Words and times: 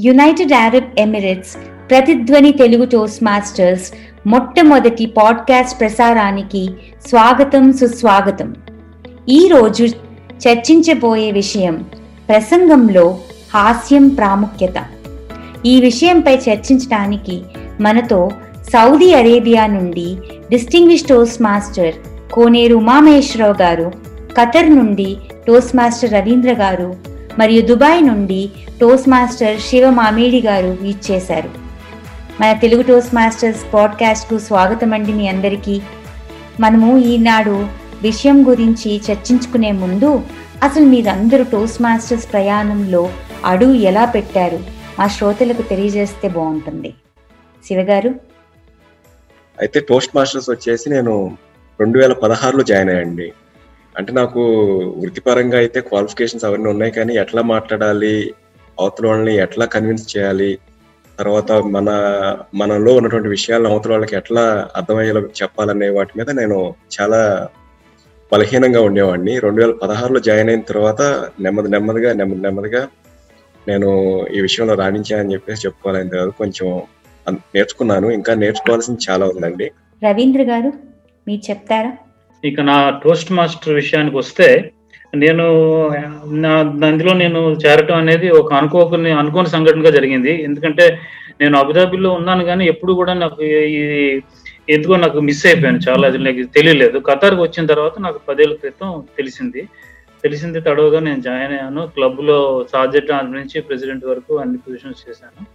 United 0.00 0.52
Arab 0.52 1.00
Emirates 1.00 1.56
ప్రతిధ్వని 1.90 2.52
Telugu 2.52 2.84
toast 2.84 3.24
masters 3.24 3.92
మొట్టమొదటి 4.26 5.06
podcast 5.06 5.80
ప్రసారానికి 5.80 6.70
స్వాగతం 7.08 7.72
సుస్వాగతం. 7.72 8.54
ఈరోజు 9.28 9.84
చర్చించబోయే 10.48 11.30
విషయం 11.30 11.84
ప్రసంగంలో 12.28 13.18
హాస్యం 13.54 14.08
ప్రాముఖ్యత. 14.08 14.84
ఈ 15.66 15.80
విషయంపై 15.80 16.36
చర్చించడానికి 16.36 17.42
మనతో 17.80 18.30
సౌదీ 18.72 19.14
అరేబియా 19.14 19.66
నుండి 19.66 20.16
distinguish 20.50 21.06
toast 21.06 21.42
master 21.42 21.94
Koneru 22.32 22.74
Umamaheswararao 22.74 23.62
గారు 23.62 23.92
ఖతర్ 24.40 24.76
నుండి 24.76 25.16
టోస్ట్ 25.48 25.76
మాస్టర్ 25.76 26.12
రవీంద్ర 26.12 26.52
గారు 26.52 26.96
మరియు 27.38 27.62
దుబాయ్ 27.62 28.06
నుండి 28.06 28.50
టోస్ట్ 28.80 29.08
మాస్టర్ 29.08 29.60
శివ 29.60 29.90
మామిడి 29.90 30.42
గారు 30.42 30.78
ఇచ్చేశారు 30.84 31.50
మన 32.40 32.52
తెలుగు 32.52 32.82
టోస్ట్ 32.82 33.14
మాస్టర్స్ 33.14 33.74
పాడ్కాస్ట్కు 33.74 34.38
స్వాగతం 34.38 34.92
అండి 34.92 35.12
మీ 35.12 35.28
అందరికీ. 35.28 35.80
మనము 36.60 36.98
ఈనాడు 36.98 37.66
విషయం 38.02 38.48
గురించి 38.48 38.96
చర్చించుకునే 38.96 39.72
ముందు 39.72 40.22
అసలు 40.62 40.84
మీరందరూ 40.84 41.44
టోస్ట్ 41.44 41.82
మాస్టర్స్ 41.82 42.32
ప్రయాణంలో 42.32 43.10
అడుగు 43.44 43.72
ఎలా 43.72 44.04
పెట్టారు? 44.04 44.58
మా 44.98 45.08
శ్రోతలకు 45.08 45.62
తెలియజేస్తే 45.62 46.28
బాగుంటుంది. 46.28 46.94
శివగారు. 47.64 48.14
అయితే 49.60 49.80
టోస్ట్ 49.80 50.16
మాస్టర్స్ 50.16 50.50
వచ్చేసి 50.50 50.90
నేను 50.90 51.36
రెండు 51.80 51.98
వేల 51.98 52.12
పదహారులో 52.12 52.64
జాయిన్ 52.64 52.90
అయ్యండి 52.90 53.32
అంటే 53.98 54.12
నాకు 54.12 54.40
వృత్తిపరంగా 54.98 55.58
అయితే 55.58 55.80
క్వాలిఫికేషన్స్ 55.80 56.44
అవన్నీ 56.44 56.68
ఉన్నాయి 56.68 56.92
కానీ 56.92 57.14
ఎట్లా 57.14 57.42
మాట్లాడాలి 57.42 58.34
అవతల 58.80 59.06
వాళ్ళని 59.06 59.36
ఎట్లా 59.36 59.66
కన్విన్స్ 59.66 60.16
చేయాలి? 60.16 60.58
తర్వాత 61.18 61.52
మన 61.52 61.88
మనలో 62.54 62.94
ఉన్నటువంటి 62.94 63.28
విషయాలను 63.28 63.70
అవతల 63.70 63.90
వాళ్ళకి 63.90 64.16
ఎట్లా 64.16 64.68
అర్థమయ్యేలా 64.76 65.20
చెప్పాలనే 65.20 65.88
వాటి 65.88 66.12
మీద 66.18 66.30
నేను 66.30 66.74
చాలా 67.00 67.48
బలహీనంగా 68.32 68.80
ఉండేవాడిని. 68.82 69.38
రెండు 69.38 69.60
వేల 69.60 69.72
పదహారులో 69.82 70.20
జాయిన్ 70.20 70.48
అయిన 70.48 70.60
తర్వాత 70.60 71.02
నెమ్మది 71.40 71.68
నెమ్మదిగా 71.68 72.12
నెమ్మది 72.12 72.42
నెమ్మదిగా 72.42 72.88
నేను 73.68 73.88
ఈ 74.26 74.40
విషయంలో 74.40 74.74
రాణించానని 74.74 75.32
చెప్పేసి 75.32 75.66
చెప్పుకోవాలని 75.66 76.10
కాదు 76.10 76.30
కొంచెం 76.30 76.82
నేర్చుకున్నాను. 77.54 78.10
ఇంకా 78.10 78.34
నేర్చుకోవాల్సింది 78.34 79.10
చాలా 79.10 79.26
ఉందండి. 79.26 79.70
రవీంద్ర 80.04 80.42
గారు 80.42 80.72
మీరు 81.28 81.50
చెప్తారా? 81.50 81.92
ఇక 82.44 82.60
నా 82.60 83.00
టోస్ట్ 83.04 83.32
మాస్టర్ 83.32 83.74
విషయానికి 83.74 84.16
వస్తే 84.16 84.72
నేను 85.16 85.44
నా 86.24 86.58
అందులో 86.58 87.12
నేను 87.14 87.38
చేరటం 87.52 87.96
అనేది 87.96 88.30
ఒక 88.30 88.52
అనుకోని 88.52 89.10
అనుకోని 89.10 89.48
సంఘటనగా 89.48 89.90
జరిగింది. 89.90 90.42
ఎందుకంటే 90.42 90.98
నేను 91.40 91.58
అబుదాబిలో 91.58 92.10
ఉన్నాను 92.10 92.44
కానీ 92.44 92.66
ఎప్పుడు 92.66 92.92
కూడా 92.92 93.14
నాకు 93.14 93.42
ఇది 93.42 94.22
ఎందుకో 94.70 94.96
నాకు 94.96 95.20
మిస్ 95.20 95.46
అయిపోయాను 95.46 95.78
చాలా. 95.88 96.08
అది 96.08 96.18
నాకు 96.18 96.42
తెలియలేదు. 96.42 96.98
ఖతార్కి 96.98 97.40
వచ్చిన 97.40 97.66
తర్వాత 97.66 97.98
నాకు 97.98 98.20
పదేళ్ళ 98.28 98.54
క్రితం 98.54 99.02
తెలిసింది. 99.18 99.68
తెలిసింది 100.24 100.60
తడవగా 100.60 101.00
నేను 101.00 101.20
జాయిన్ 101.20 101.52
అయ్యాను. 101.52 101.86
క్లబ్లో 101.86 102.66
సార్జెట్ 102.72 103.12
నుంచి 103.24 103.60
ప్రెసిడెంట్ 103.60 104.04
వరకు 104.04 104.38
అన్ని 104.38 104.58
పొజిషన్స్ 104.58 105.08
చేశాను. 105.08 105.46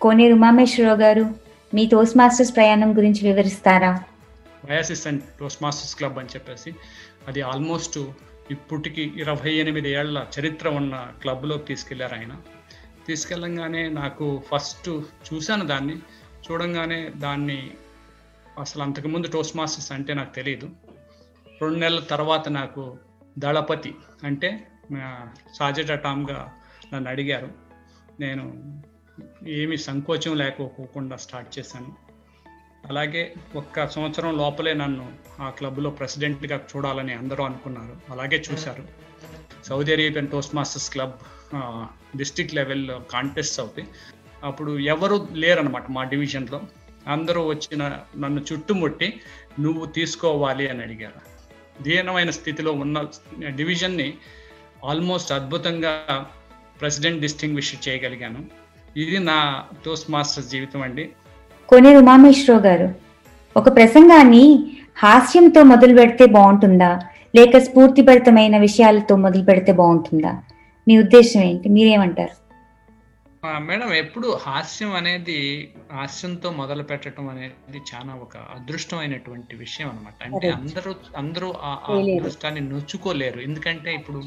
కోనేరు 0.00 0.34
ఉమామేశ్వరరావు 0.34 0.98
గారు 0.98 1.26
మీ 1.74 1.86
టోస్ట్ 1.86 2.16
మాస్టర్స్ 2.16 2.56
ప్రయాణం 2.56 2.96
గురించి 2.96 3.28
వివరిస్తారా? 3.28 4.00
వయాసిస్ 4.70 5.06
అండ్ 5.06 5.20
టోస్ట్ 5.40 5.62
మాస్టర్స్ 5.62 5.96
క్లబ్ 5.96 6.18
అని 6.18 6.28
చెప్పేసి 6.28 6.74
అది 7.28 7.40
ఆల్మోస్ట్ 7.40 7.98
ఇప్పటికి 8.50 9.12
ఇరవై 9.16 9.52
ఎనిమిది 9.52 9.90
ఏళ్ళ 9.90 10.26
చరిత్ర 10.40 10.68
ఉన్న 10.68 11.14
క్లబ్లోకి 11.20 11.64
తీసుకెళ్ళారు 11.64 12.14
ఆయన. 12.14 12.40
తీసుకెళ్ళంగానే 13.06 13.88
నాకు 13.88 14.42
ఫస్ట్ 14.48 14.88
చూశాను 15.34 15.66
దాన్ని. 15.66 15.96
చూడంగానే 16.50 17.10
దాన్ని 17.16 17.70
అసలు 18.58 18.82
అంతకుముందు 18.82 19.26
టోస్ట్ 19.26 19.56
మాస్టర్స్ 19.56 19.92
అంటే 19.92 20.14
నాకు 20.14 20.34
తెలియదు 20.34 20.70
రెండు 21.62 21.78
నెలల 21.78 22.00
తర్వాత 22.00 22.48
నాకు 22.48 22.98
దళపతి 23.38 23.94
అంటే 24.24 24.68
సాజెట్ 25.54 26.02
టామ్గా 26.02 26.52
నన్ను 26.94 27.10
అడిగారు. 27.10 27.48
నేను 28.20 28.82
ఏమి 29.46 29.76
సంకోచం 29.76 30.36
లేకపోకుండా 30.36 31.16
స్టార్ట్ 31.16 31.58
చేశాను. 31.58 32.05
అలాగే 32.90 33.34
ఒక్క 33.56 33.88
సంవత్సరం 33.88 34.38
లోపలే 34.38 34.74
నన్ను 34.74 35.12
ఆ 35.40 35.50
క్లబ్లో 35.50 35.90
ప్రెసిడెంట్గా 35.90 36.56
చూడాలని 36.56 37.14
అందరూ 37.14 37.44
అనుకున్నారు. 37.44 38.12
అలాగే 38.12 38.42
చూశారు. 38.52 38.84
Saudi 39.64 39.92
Arabian 39.92 40.28
Toastmasters 40.54 40.90
club 40.90 41.12
district 42.16 42.54
లెవెల్లో 42.54 43.00
కాంటెస్ట్ 43.10 43.60
అవుతాయి 43.60 43.88
అప్పుడు 44.44 44.78
ఎవరు 44.78 45.28
లేరనమాట 45.32 45.90
మా 45.90 46.04
డివిజన్లో. 46.04 46.60
అందరూ 47.08 47.46
వచ్చిన 47.48 47.98
నన్ను 48.16 48.44
చుట్టుముట్టి 48.52 49.20
నువ్వు 49.60 49.86
తీసుకోవాలి 49.86 50.68
అని 50.68 50.82
అడిగారు. 50.82 51.20
దీనమైన 51.82 52.30
స్థితిలో 52.30 52.72
ఉన్న 52.72 53.08
డివిజన్ని 53.48 54.18
ఆల్మోస్ట్ 54.84 55.32
అద్భుతంగా 55.32 56.26
ప్రెసిడెంట్ 56.80 57.20
డిస్టింగ్విష్ 57.20 57.88
చేయగలిగాను. 57.88 58.46
ఇది 58.96 59.18
నా 59.18 59.64
టోస్ట్ 59.84 60.10
మాస్టర్స్ 60.10 60.50
జీవితం 60.50 60.82
అండి. 60.82 61.12
కోనేరు 61.68 61.98
ఉమామేశ్వరరావు 61.98 62.66
గారు. 62.66 62.94
ఒక 63.56 63.76
ప్రసంగాన్ని 63.76 64.76
హాస్యంతో 64.98 65.62
మొదలు 65.62 65.98
పెడితే 65.98 66.26
బాగుంటుందా? 66.26 67.00
లేక 67.36 67.58
స్ఫూర్తిభరితమైన 67.58 68.58
విషయాలతో 68.58 69.16
మొదలు 69.16 69.44
పెడితే 69.44 69.72
బాగుంటుందా? 69.72 70.42
మీ 70.88 70.98
ఉద్దేశం 70.98 71.40
ఏంటి? 71.40 71.68
మీరేమంటారు? 71.68 72.46
మేడం 73.58 73.94
ఎప్పుడు 73.94 74.38
హాస్యం 74.46 74.94
అనేది 74.94 75.70
హాస్యంతో 75.92 76.50
మొదలు 76.50 76.82
పెట్టడం 76.82 77.28
అనేది 77.28 77.78
చాలా 77.78 78.14
ఒక 78.14 78.36
అదృష్టమైనటువంటి 78.36 79.56
విషయం 79.56 79.88
అనమాట 79.88 80.24
అంటే. 80.24 80.50
అందరూ 80.50 80.94
అందరూ 81.16 81.54
ఆ. 81.62 81.78
అదృష్టాన్ని 81.88 82.60
నొచ్చుకోలేరు. 82.60 83.40
ఎందుకంటే 83.40 83.94
ఇప్పుడు 83.94 84.22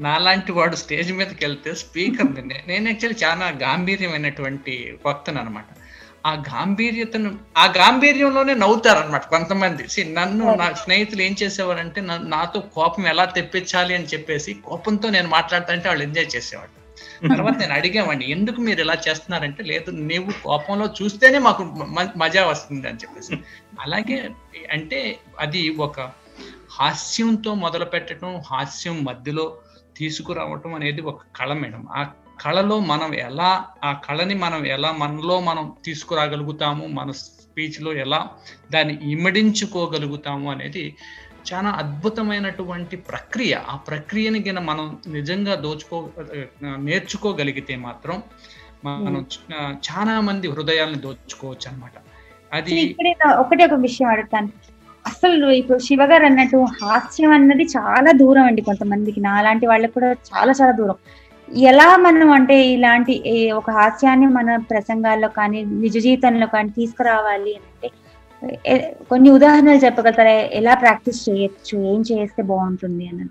నాలాంటి 0.00 0.52
వాడు 0.52 0.76
స్టేజ్ 0.76 1.12
మీదకి 1.12 1.44
వెళ్తే 1.44 1.74
స్పీకర్ 1.74 2.26
నేను 2.68 2.88
యాక్చువల్లీ 2.88 3.24
చాలా 3.24 3.70
గాంభీర్యమైనటువంటి 3.70 4.98
వక్తను 5.06 5.40
అనమాట 5.40 5.64
ఆ 6.26 6.32
గాంభీర్యతను 6.48 7.30
ఆ 7.56 7.64
గాంభీర్యంలోనే 7.76 8.54
నవ్వుతారు 8.54 8.98
అనమాట 8.98 9.24
కొంతమంది 9.24 9.84
నన్ను 10.18 10.44
నా 10.54 10.66
స్నేహితులు 10.72 11.22
ఏం 11.22 11.34
చేసేవారంటే 11.42 12.00
నాతో 12.34 12.60
కోపం 12.76 13.06
ఎలా 13.06 13.24
తెప్పించాలి 13.38 13.94
అని 13.94 14.04
చెప్పేసి 14.04 14.54
కోపంతో 14.68 15.10
నేను 15.10 15.28
మాట్లాడుతుంటే 15.28 15.88
వాళ్ళు 15.88 16.04
ఎంజాయ్ 16.04 16.30
చేసేవాళ్ళు. 16.36 16.76
తర్వాత 17.28 17.56
నేను 17.58 17.72
అడిగామండి 17.72 18.24
ఎందుకు 18.24 18.60
మీరు 18.60 18.80
ఇలా 18.80 18.96
చేస్తున్నారంటే 19.08 19.62
లేదు 19.62 19.90
నీవు 19.90 20.30
కోపంలో 20.44 20.86
చూస్తేనే 20.98 21.38
మాకు 21.38 21.62
మజా 22.22 22.42
వస్తుంది 22.46 22.88
అని 22.88 23.02
చెప్పేసి. 23.02 23.34
అలాగే 23.80 24.18
అంటే 24.72 25.00
అది 25.40 25.62
ఒక 25.78 26.00
హాస్యంతో 26.78 27.54
మొదలు 27.54 27.84
పెట్టడం 27.84 28.42
హాస్యం 28.50 29.04
మధ్యలో 29.04 29.46
తీసుకురావటం 29.96 30.74
అనేది 30.74 31.00
ఒక 31.00 31.22
కళ 31.36 31.52
మేడం. 31.52 31.82
ఆ 31.98 32.02
కళలో 32.42 32.80
మనం 32.80 33.10
ఎలా 33.14 33.50
ఆ 33.84 33.90
కళని 34.06 34.34
మనం 34.34 34.66
ఎలా 34.66 34.90
మనలో 34.92 35.40
మనం 35.40 35.64
తీసుకురాగలుగుతాము 35.84 36.86
మన 36.86 37.10
స్పీచ్లో 37.10 37.90
ఎలా 38.04 38.20
దాన్ని 38.72 38.94
ఇమడించుకోగలుగుతాము 39.10 40.50
అనేది 40.50 40.84
చాలా 41.52 41.70
అద్భుతమైనటువంటి 41.70 42.96
ప్రక్రియ. 43.10 43.54
ఆ 43.68 43.76
ప్రక్రియని 43.88 44.40
గిన 44.40 44.58
మనం 44.58 44.86
నిజంగా 45.06 45.54
దోచుకో 45.54 45.98
నేర్చుకోగలిగితే 46.62 47.76
మాత్రం 47.76 48.22
మనం 48.86 49.20
చాలా 49.88 50.20
మంది 50.20 50.46
హృదయాల్ని 50.48 50.98
దోచుకోవచ్చు 50.98 51.66
అనమాట 51.70 51.96
అది 52.52 52.78
ఒకటే 53.38 53.64
ఒక 53.64 53.78
విషయం 53.80 54.08
అడుగుతాను. 54.08 54.48
అసలు 55.06 55.46
ఇప్పుడు 55.50 55.78
శివ 55.78 56.02
గారు 56.04 56.24
అన్నట్టు 56.24 56.58
హాస్యం 56.82 57.30
అన్నది 57.30 57.64
చాలా 57.76 58.10
దూరం 58.12 58.44
అండి 58.44 58.62
కొంతమందికి. 58.62 59.20
నా 59.20 59.34
లాంటి 59.42 59.66
వాళ్ళకి 59.66 59.92
కూడా 59.92 60.10
చాలా 60.30 60.52
చాలా 60.52 60.72
దూరం. 60.72 60.98
ఎలా 61.56 61.96
మనం 61.96 62.30
అంటే 62.30 62.66
ఇలాంటి 62.66 63.14
ఒక 63.52 63.70
హాస్యాన్ని 63.70 64.26
మన 64.26 64.56
ప్రసంగాల్లో 64.56 65.28
కానీ 65.28 65.64
నిజ 65.64 65.98
జీవితంలో 65.98 66.46
కానీ 66.46 66.68
తీసుకురావాలి 66.68 67.54
అని 67.54 67.86
అంటే 67.86 67.90
కొన్ని 69.10 69.30
ఉదాహరణలు 69.30 69.76
చెప్పగలుగుతారా? 69.76 70.30
ఎలా 70.30 70.74
ప్రాక్టీస్ 70.74 71.28
చేయొచ్చు? 71.28 71.78
ఏం 71.84 72.04
చేస్తే 72.12 72.42
బాగుంటుంది 72.42 73.08
అన్నది? 73.08 73.28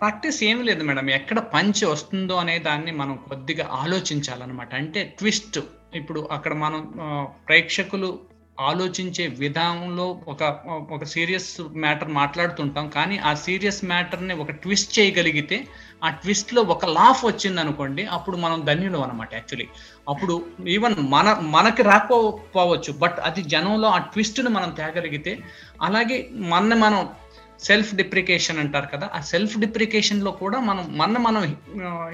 ప్రాక్టీస్ 0.00 0.44
ఏం 0.44 0.62
లేదు 0.62 0.84
మేడం. 0.84 1.10
ఎక్కడ 1.10 1.38
పంచ్ 1.38 1.84
వస్తుందో 1.84 2.34
అనే 2.34 2.58
దాన్ని 2.58 2.92
మనం 2.92 3.18
కొద్దిగా 3.28 3.68
ఆలోచించాలన్నమాట. 3.72 4.74
అంటే 4.74 5.14
ట్విస్ట్. 5.18 5.58
ఇప్పుడు 5.94 6.28
అక్కడ 6.32 6.54
మనం 6.54 6.92
ప్రేక్షకులు 7.48 8.18
ఆలోచించే 8.60 9.26
విధానంలో 9.26 10.20
ఒక 10.28 10.58
ఒక 10.92 11.04
సీరియస్ 11.04 11.60
మ్యాటర్ 11.76 12.08
మాట్లాడుతుంటాం. 12.08 12.88
కానీ 12.88 13.16
ఆ 13.16 13.34
సీరియస్ 13.34 13.84
మ్యాటర్ని 13.84 14.34
ఒక 14.34 14.50
ట్విస్ట్ 14.50 14.98
చేయగలిగితే 14.98 15.66
ఆ 16.04 16.10
ట్విస్ట్లో 16.10 16.62
ఒక 16.62 16.86
లాఫ్ 16.86 17.24
వచ్చింది 17.24 17.60
అనుకోండి 17.60 18.02
అప్పుడు 18.06 18.36
మనం 18.36 18.60
ధన్యులం 18.60 19.02
అనమాట 19.02 19.34
యాక్చువల్లీ 19.34 19.66
అప్పుడు 20.08 20.34
ఈవెన్ 20.68 20.96
మన 21.08 21.36
మనకి 21.40 21.82
రాకపోవచ్చు 21.82 22.92
బట్ 22.92 23.20
అది 23.20 23.42
జనంలో 23.42 23.88
ఆ 23.88 23.98
ట్విస్ట్ను 23.98 24.50
మనం 24.50 24.70
తేగలిగితే 24.70 25.34
అలాగే 25.82 26.18
మన 26.30 26.74
మనం 26.74 27.02
సెల్ఫ్ 27.60 27.94
డిప్రికేషన్ 27.94 28.58
అంటారు 28.58 28.86
కదా 28.86 29.10
ఆ 29.14 29.20
సెల్ఫ్ 29.20 29.58
డిప్రికేషన్లో 29.58 30.30
కూడా 30.32 30.58
మనం 30.60 30.84
మన 30.96 31.18
మనం 31.18 31.42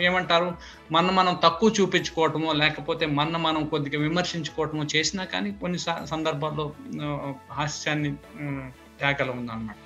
ఏమంటారు 0.00 0.48
మన 0.92 1.06
మనం 1.10 1.40
తక్కువ 1.44 1.70
చూపించుకోవటమో 1.80 2.52
లేకపోతే 2.52 3.06
మన 3.06 3.36
మనం 3.36 3.66
కొద్దిగా 3.66 4.00
విమర్శించుకోవటమో 4.00 4.84
చేసినా 4.96 5.24
కానీ 5.24 5.52
కొన్ని 5.52 5.78
సందర్భాల్లో 6.06 6.66
హాస్యాన్ని 7.50 8.12
తేగలం 9.00 9.38
ఉందన్నమాట 9.38 9.76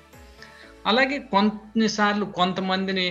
అలాగే 0.87 1.17
కొన్నిసార్లు 1.31 2.25
కొంతమందిని 2.31 3.07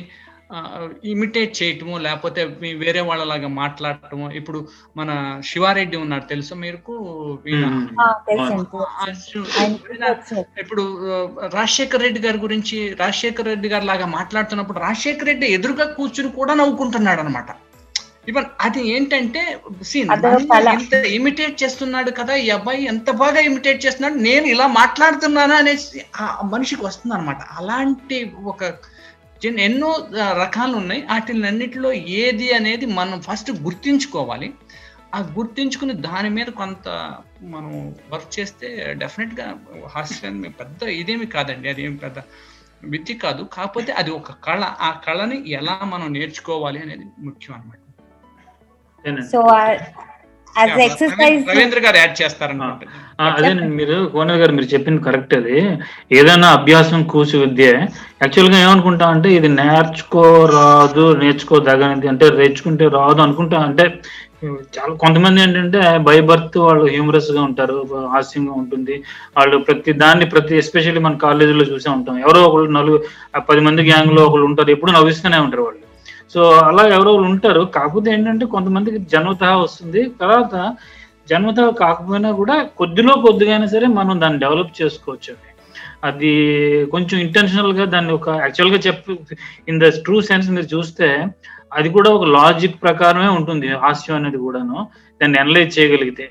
ఇమిటేట్ 1.08 1.52
చేయటము 1.58 1.94
లేకపోతే 1.98 2.40
మీ- 2.60 2.74
వేరే 2.80 3.02
వాళ్ళలాగా 3.02 3.48
మాట్లాడటము 3.58 4.26
ఇప్పుడు 4.38 4.60
మన 4.96 5.10
శివారెడ్డి 5.46 5.96
ఉన్నాడు 5.96 6.26
తెలుసా 6.26 6.56
మీకు. 6.60 6.94
ఇప్పుడు 10.62 10.84
రాజశేఖర్ 11.54 12.04
రెడ్డి 12.04 12.20
గారి 12.20 12.38
గురించి 12.38 12.78
రాజశేఖర్ 13.00 13.46
రెడ్డి 13.46 13.68
గారి 13.68 13.86
లాగా 13.86 14.06
మాట్లాడుతున్నప్పుడు 14.14 14.80
రాజశేఖర్ 14.80 15.26
రెడ్డి 15.26 15.48
ఎదురుగా 15.54 15.86
కూర్చుని 15.94 16.32
కూడా 16.34 16.54
నవ్వుకుంటున్నాడు 16.54 17.20
అనమాట 17.20 17.50
ఈవెన్ 18.28 18.46
అది 18.60 18.80
ఏంటంటే. 18.90 19.40
ఇంత 20.82 20.94
ఇమిటేట్ 21.14 21.56
చేస్తున్నాడు 21.62 22.10
కదా 22.18 22.34
ఈ 22.38 22.50
అబ్బాయి 22.50 22.82
ఎంత 22.86 23.10
బాగా 23.18 23.40
ఇమిటేట్ 23.40 23.84
చేస్తున్నాడు 23.84 24.18
నేను 24.22 24.46
ఇలా 24.48 24.66
మాట్లాడుతున్నానా 24.76 25.56
అనేసి 25.56 25.98
ఆ 26.18 26.24
మనిషికి 26.52 26.82
వస్తుంది 26.86 27.14
అనమాట 27.14 27.42
అలాంటి 27.58 28.18
ఒక 28.46 28.62
చిన్న 29.46 29.60
ఎన్నో 29.60 30.08
రకాలు 30.42 30.76
ఉన్నాయి 30.76 31.02
వాటిలన్నిటిలో 31.02 31.92
ఏది 31.92 32.54
అనేది 32.54 32.86
మనం 32.86 33.20
ఫస్ట్ 33.20 33.50
గుర్తించుకోవాలి. 33.50 34.54
ఆ 35.14 35.18
గుర్తించుకుని 35.18 35.92
దాని 35.92 36.30
మీద 36.30 36.46
కొంత 36.46 37.16
మనం 37.42 37.94
వర్క్ 38.12 38.40
చేస్తే 38.40 38.94
డెఫినెట్గా 38.98 39.58
హాస్యం 39.88 40.40
పెద్ద 40.40 40.82
ఇదేమి 40.82 41.26
కాదండి. 41.26 41.68
అది 41.68 41.82
ఏమి 41.82 41.96
పెద్ద 41.96 42.18
విద్య 42.84 43.14
కాదు. 43.14 43.48
కాకపోతే 43.52 43.92
అది 43.92 44.10
ఒక 44.10 44.32
కళ. 44.32 44.74
ఆ 44.80 44.90
కళని 45.06 45.50
ఎలా 45.50 45.80
మనం 45.84 46.12
నేర్చుకోవాలి 46.12 46.82
అనేది 46.82 47.04
ముఖ్యం 47.18 47.56
అనమాట. 47.56 47.78
సో 49.22 49.40
రవీంద్ర 51.48 51.80
గారు 51.86 51.96
యాడ్ 52.00 52.14
చేస్తారనమాట 52.20 52.80
అదేనండి 53.26 53.74
మీరు 53.78 53.96
కోనర్ 54.12 54.40
గారు 54.40 54.52
మీరు 54.56 54.68
చెప్పింది 54.72 55.00
కరెక్ట్ 55.06 55.34
అది. 55.38 55.56
ఏదైనా 56.18 56.48
అభ్యాసం 56.58 57.00
కూసి 57.12 57.36
విద్య. 57.42 57.66
యాక్చువల్గా 58.22 58.58
ఏమనుకుంటా 58.64 59.06
అంటే 59.14 59.28
ఇది 59.38 59.48
నేర్చుకోరాదు 59.60 61.04
నేర్చుకోదగనిది 61.22 62.08
అంటే 62.12 62.28
నేర్చుకుంటే 62.40 62.86
రాదు 62.98 63.22
అనుకుంటా 63.26 63.58
అంటే 63.68 63.86
చాలా 64.76 64.92
కొంతమంది 65.02 65.38
ఏంటంటే 65.42 65.78
బై 66.06 66.16
బర్త్ 66.30 66.56
వాళ్ళు 66.64 66.84
హ్యూమరస్గా 66.94 67.42
ఉంటారు 67.48 67.76
హాస్యంగా 68.14 68.54
ఉంటుంది. 68.62 68.94
వాళ్ళు 69.36 69.56
ప్రతి 69.68 69.92
దాన్ని 70.02 70.26
ప్రతి 70.34 70.54
ఎస్పెషల్లీ 70.62 71.02
మన 71.06 71.16
కాలేజీలో 71.26 71.64
చూసే 71.70 71.88
ఉంటాం. 71.96 72.18
ఎవరో 72.24 72.40
ఒకళ్ళు 72.48 72.70
నలుగురు 72.78 73.04
ఆ 73.36 73.42
పది 73.48 73.62
మంది 73.66 73.82
గ్యాంగ్లో 73.90 74.22
ఒకళ్ళు 74.28 74.46
ఉంటారు 74.50 74.72
ఎప్పుడు 74.76 74.92
నవ్విస్తూనే 74.96 75.38
ఉంటారు 75.46 75.64
వాళ్ళు. 75.66 75.80
సో 76.34 76.42
అలా 76.68 76.84
ఎవరో 76.96 77.12
ఉంటారు. 77.30 77.62
కాకపోతే 77.76 78.08
ఏంటంటే 78.14 78.44
కొంతమందికి 78.54 78.98
జన్మత 79.14 79.44
వస్తుంది. 79.64 80.02
తర్వాత 80.22 80.54
జన్మత 81.30 81.60
కాకపోయినా 81.82 82.30
కూడా 82.42 82.56
కొద్దిలో 82.80 83.12
కొద్దిగైనా 83.26 83.66
సరే 83.74 83.86
మనం 83.98 84.14
దాన్ని 84.22 84.40
డెవలప్ 84.44 84.72
చేసుకోవచ్చు 84.80 85.28
అండి. 85.34 85.50
అది 86.08 86.32
కొంచెం 86.92 87.16
ఇంటెన్షనల్గా 87.26 87.84
దాన్ని 87.94 88.12
ఒక 88.18 88.28
యాక్చువల్గా 88.44 88.78
చెప్పు 88.86 89.12
ఇన్ 89.70 89.80
ద 89.82 89.90
ట్రూ 90.06 90.16
సెన్స్ 90.28 90.48
మీరు 90.56 90.68
చూస్తే 90.74 91.08
అది 91.78 91.88
కూడా 91.94 92.10
ఒక 92.16 92.24
లాజిక్ 92.38 92.82
ప్రకారమే 92.82 93.30
ఉంటుంది. 93.38 93.68
హాస్యం 93.84 94.16
అనేది 94.16 94.38
కూడాను. 94.46 94.76
దాన్ని 95.20 95.38
అనలైజ్ 95.42 95.72
చేయగలిగితే. 95.78 96.26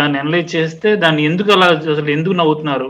దాన్ని 0.00 0.18
అనలైజ్ 0.22 0.50
చేస్తే 0.56 0.88
దాన్ని 1.04 1.22
ఎందుకు 1.30 1.50
అలా 1.56 1.68
అసలు 1.94 2.10
ఎందుకు 2.16 2.34
నవ్వుతున్నారు? 2.40 2.88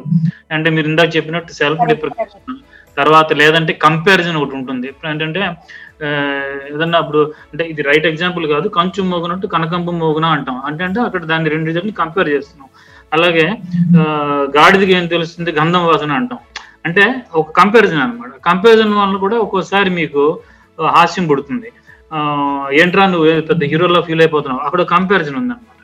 అంటే 0.54 0.68
మీరు 0.76 0.88
ఇందాక 0.92 1.10
చెప్పినట్టు 1.16 1.52
సెల్ఫ్ 1.60 1.84
డిప్రికేషన్ 1.90 2.56
తర్వాత 2.98 3.32
లేదంటే 3.32 3.72
కంపారిజన్ 3.72 4.36
ఒకటి 4.36 4.56
ఉంటుంది. 4.56 4.88
ఇప్పుడు 4.88 5.10
ఏంటంటే 5.10 5.40
ఏదన్నా 6.74 6.98
అప్పుడు 6.98 7.18
అంటే 7.52 7.64
ఇది 7.64 7.82
రైట్ 7.82 8.06
ఎగ్జాంపుల్ 8.06 8.46
కాదు 8.46 8.68
కంచు 8.68 9.02
మోగునట్టు 9.02 9.46
కనకంబు 9.46 9.90
మోగున 9.90 10.24
అంటాం. 10.24 10.62
అంటే 10.64 10.84
అంటే 10.84 11.00
అక్కడ 11.00 11.24
దాన్ని 11.24 11.50
రెండు 11.50 11.70
జట్లు 11.70 11.92
కంపేర్ 11.92 12.28
చేస్తున్నాం. 12.28 12.68
అలాగే 13.12 13.56
ఆ, 14.00 14.76
ఏం 14.82 15.06
తెలుస్తుంది? 15.06 15.52
గంధం 15.52 15.86
వాసన 15.86 16.12
అంటాం. 16.12 16.38
అంటే 16.86 17.14
ఒక 17.34 17.50
కంపారిజన్ 17.50 18.00
అన్నమాట. 18.00 18.30
కంపారిజన్ 18.44 18.94
వల్ల 18.94 19.16
కూడా 19.16 19.36
ఒక్కోసారి 19.36 19.90
మీకు 19.90 20.40
హాస్యం 20.86 21.26
పుడుతుంది. 21.26 21.72
ఆ, 22.12 22.18
ఏంట్రా 22.72 23.06
నువ్వు 23.06 23.40
పెద్ద 23.40 23.64
హీరోలో 23.64 24.00
ఫీల్ 24.00 24.20
అయిపోతున్నావు? 24.20 24.64
అక్కడ 24.64 24.82
కంపారిజన్ 24.82 25.36
ఉందన్నమాట. 25.36 25.83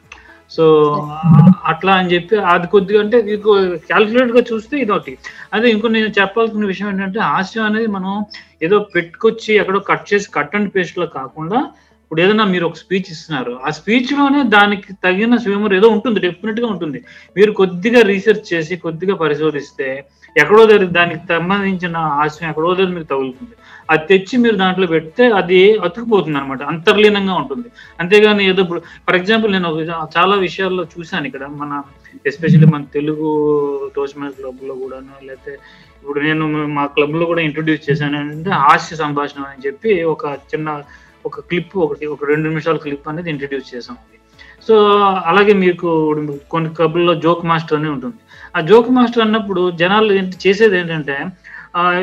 సో 0.56 0.64
అట్లా 1.73 1.93
అని 2.00 2.12
చెప్పి 2.14 2.37
అది 2.52 2.67
కొద్దిగా 2.75 3.00
అంటే 3.05 3.19
మీకు 3.29 3.50
క్యాల్కులేట్గా 3.91 4.43
చూస్తే 4.50 4.75
ఇది 4.85 4.93
ఒకటి 4.97 5.12
అదే 5.55 5.67
ఇంకో 5.75 5.88
నేను 5.99 6.11
చెప్పాల్సిన 6.19 6.70
విషయం 6.73 6.88
ఏంటంటే 6.93 7.20
హాస్యం 7.32 7.67
అనేది 7.69 7.91
మనం 7.97 8.12
ఏదో 8.67 8.79
పెట్టుకొచ్చి 8.94 9.50
ఎక్కడో 9.61 9.81
కట్ 9.91 10.08
చేసి 10.12 10.29
కట్ 10.38 10.56
అండ్ 10.58 10.73
పేస్ట్లో 10.76 11.08
కాకుండా 11.19 11.61
ఇప్పుడు 12.02 12.23
ఏదైనా 12.25 12.44
మీరు 12.52 12.64
ఒక 12.69 12.76
స్పీచ్ 12.82 13.08
ఇస్తున్నారు. 13.12 13.52
ఆ 13.67 13.69
స్పీచ్లోనే 13.76 14.41
దానికి 14.55 14.93
తగిన 15.05 15.35
స్విమర్ 15.44 15.75
ఏదో 15.76 15.88
ఉంటుంది 15.97 16.19
డెఫినెట్గా 16.25 16.69
ఉంటుంది. 16.73 16.99
మీరు 17.37 17.52
కొద్దిగా 17.61 18.00
రీసెర్చ్ 18.08 18.47
చేసి 18.52 18.76
కొద్దిగా 18.87 19.14
పరిశోధిస్తే 19.20 19.88
ఎక్కడో 20.37 20.62
దగ్గర 20.70 20.88
దానికి 20.99 21.23
సంబంధించిన 21.32 21.97
ఆశయం 22.25 22.49
ఎక్కడో 22.50 22.73
దగ్గర 22.75 22.93
మీకు 22.97 23.08
తగులుతుంది. 23.12 23.55
అది 23.92 24.04
తెచ్చి 24.10 24.34
మీరు 24.42 24.56
దాంట్లో 24.62 24.87
పెడితే 24.94 25.25
అది 25.40 25.60
అతుకుపోతుంది 25.87 26.38
అనమాట 26.40 26.62
అంతర్లీనంగా 26.72 27.34
ఉంటుంది. 27.42 27.69
అంతేగాని 28.02 28.42
ఏదో 28.50 28.60
ఇప్పుడు 28.66 28.82
ఫర్ 29.06 29.19
ఎగ్జాంపుల్ 29.20 29.52
నేను 29.56 29.70
చాలా 30.16 30.34
విషయాల్లో 30.46 30.84
చూశాను 30.94 31.26
ఇక్కడ 31.31 31.44
మన 31.62 31.82
ఎస్పెషల్లీ 32.31 32.69
మన 32.75 32.84
తెలుగు 32.96 33.28
టోస్ట్మాన్ 33.96 34.37
క్లబ్లో 34.38 34.76
కూడాను 34.82 35.12
లేకపోతే 35.28 35.52
ఇప్పుడు 36.00 36.20
నేను 36.26 36.44
మా 36.76 36.84
క్లబ్లో 36.94 37.25
కూడా 37.32 37.42
ఇంట్రొడ్యూస్ 37.48 37.87
చేశాను 37.88 38.19
అంటే 38.22 38.52
హాస్య 38.64 38.96
సంభాషణ 39.02 39.42
అని 39.52 39.64
చెప్పి 39.66 39.92
ఒక 40.14 40.25
చిన్న 40.52 40.69
ఒక 41.25 41.40
క్లిప్ 41.48 41.76
ఒకటి 41.87 42.04
ఒక 42.14 42.25
రెండు 42.31 42.46
నిమిషాల 42.48 42.78
క్లిప్ 42.84 43.08
అనేది 43.12 43.31
ఇంట్రడ్యూస్ 43.34 43.69
చేసాం 43.75 43.96
సో 44.66 44.75
అలాగే 45.31 45.52
మీకు 45.64 45.88
కొన్ని 46.52 46.69
క్లబ్లో 46.76 47.12
జోక్ 47.25 47.44
మాస్టర్ 47.50 47.78
అని 47.78 47.88
ఉంటుంది. 47.94 48.19
ఆ 48.56 48.60
జోక్ 48.70 48.90
మాస్టర్ 48.96 49.25
అన్నప్పుడు 49.25 49.62
జనాలు 49.81 50.10
ఏంటి 50.19 50.37
చేసేది 50.44 50.76
ఏంటంటే 50.81 51.16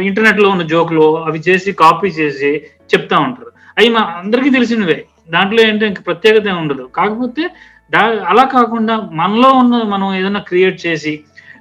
ఇంటర్నెట్లో 0.07 0.47
ఉన్న 0.49 0.63
జోకులు 0.73 1.05
అవి 1.27 1.39
చేసి 1.47 1.69
కాపీ 1.83 2.09
చేసి 2.19 2.51
చెప్తా 2.93 3.15
ఉంటారు. 3.19 3.51
అవి 3.77 3.89
మా 3.89 4.01
అందరికీ 4.21 4.49
తెలిసినవే. 4.49 4.97
దాంట్లో 5.29 5.59
ఏంటంటే 5.61 5.87
ఇంక 5.87 6.01
ప్రత్యేకత 6.05 6.47
ఉండదు. 6.63 6.83
కాకపోతే 6.99 7.43
దా 7.91 8.01
అలా 8.31 8.43
కాకుండా 8.53 8.95
మనలో 9.11 9.49
ఉన్న 9.61 9.75
మనం 9.93 10.07
ఏదైనా 10.15 10.39
క్రియేట్ 10.49 10.77
చేసి 10.85 11.13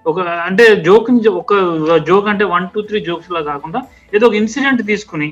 ఒక 0.06 0.20
అంటే 0.48 0.64
జోక్ 0.86 1.08
ఒక 1.42 1.54
జోక్ 2.08 2.28
అంటే 2.28 2.44
వన్ 2.54 2.66
టూ 2.74 2.80
త్రీ 2.88 2.98
జోక్స్ 3.00 3.30
లా 3.30 3.40
కాకుండా 3.40 3.80
ఏదో 4.14 4.24
ఒక 4.26 4.34
ఇన్సిడెంట్ 4.34 4.82
తీసుకుని 4.86 5.28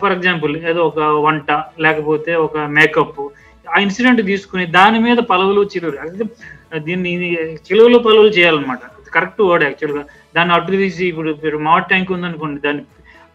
ఫర్ 0.00 0.12
ఎగ్జాంపుల్ 0.12 0.54
ఏదో 0.70 0.80
ఒక 0.90 1.00
వంట 1.26 1.50
లేకపోతే 1.80 2.32
ఒక 2.46 2.56
మేకప్ 2.78 3.20
ఆ 3.66 3.78
ఇన్సిడెంట్ 3.78 4.22
తీసుకుని 4.26 4.64
దాని 4.78 4.98
మీద 4.98 5.18
పలవలు 5.30 5.62
చిలువలు 5.74 6.26
దీన్ని 6.78 7.12
చిలువలు 7.66 7.98
పలవలు 7.98 8.32
చేయాలన్నమాట. 8.38 8.82
కరెక్ట్ 9.14 9.42
వర్డ్ 9.42 9.64
యాక్చువల్గా 9.64 10.02
దాన్ని 10.34 10.54
అటు 10.56 10.78
తీసి 10.82 11.04
ఇప్పుడు 11.10 11.30
మీరు 11.44 11.58
మామిడి 11.66 11.88
ట్యాంక్ 11.92 12.10
ఉందనుకోండి 12.16 12.60
దాన్ని 12.66 12.84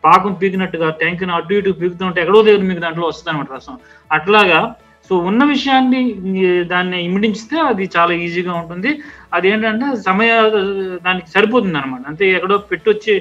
పాకం 0.04 0.34
పీకినట్టుగా 0.42 0.88
ట్యాంక్ 1.02 1.24
అటు 1.38 1.54
ఇటు 1.60 1.72
పీకుతుంటే 1.80 2.20
ఎక్కడో 2.24 2.42
దగ్గర 2.48 2.64
మీకు 2.72 2.84
దాంట్లో 2.86 3.08
వస్తుంది 3.12 3.32
అనమాట 3.32 3.50
రసం. 3.56 3.78
అట్లాగా 4.12 4.60
సో 5.10 5.16
ఉన్న 5.30 5.42
విషయాన్ని 5.52 6.02
దాన్ని 6.72 6.98
ఇమిడించితే 7.08 7.58
అది 7.70 7.84
చాలా 7.96 8.14
ఈజీగా 8.26 8.54
ఉంటుంది. 8.62 8.92
అది 9.36 9.48
ఏంటంటే 9.52 9.88
సమయ 10.08 10.32
దానికి 11.06 11.30
సరిపోతుంది 11.36 11.78
అనమాట 11.82 12.04
అంతే 12.12 12.26
ఎక్కడో 12.38 12.58
పెట్టొచ్చి 12.72 13.14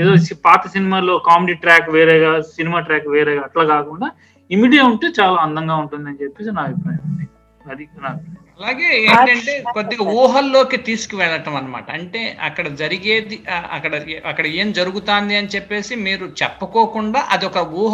ఏదో 0.00 0.12
పాత 0.46 0.62
సినిమాలో 0.74 1.14
కామెడీ 1.28 1.54
ట్రాక్ 1.64 1.90
వేరేగా 1.96 2.32
సినిమా 2.56 2.78
ట్రాక్ 2.88 3.08
వేరేగా 3.16 3.42
అట్లా 3.48 3.64
కాకుండా 3.74 4.08
ఇమిడియా 4.50 4.84
ఉంటే 4.92 5.06
చాలా 5.20 5.38
అందంగా 5.46 5.76
ఉంటుంది 5.82 6.08
అని 6.10 6.20
చెప్పేసి 6.22 6.50
నా 6.56 6.62
అభిప్రాయం 6.68 7.02
అండి. 7.08 7.26
అది 7.72 7.84
నా 8.04 8.10
అలాగే 8.58 8.86
ఏంటంటే 9.08 9.52
కొద్దిగా 9.76 10.04
ఊహల్లోకి 10.20 10.78
తీసుకువెళ్ళటం 10.86 11.56
అనమాట 11.56 11.88
అంటే 11.98 12.22
అక్కడ 12.48 12.66
జరిగేది 12.82 13.36
అక్కడ 13.76 13.92
అక్కడ 14.30 14.46
ఏం 14.60 14.68
జరుగుతుంది 14.78 15.34
అని 15.40 15.52
చెప్పేసి 15.54 15.94
మీరు 16.06 16.26
చెప్పుకోకుండా 16.42 17.20
అది 17.34 17.46
ఒక 17.50 17.58
ఊహ 17.82 17.92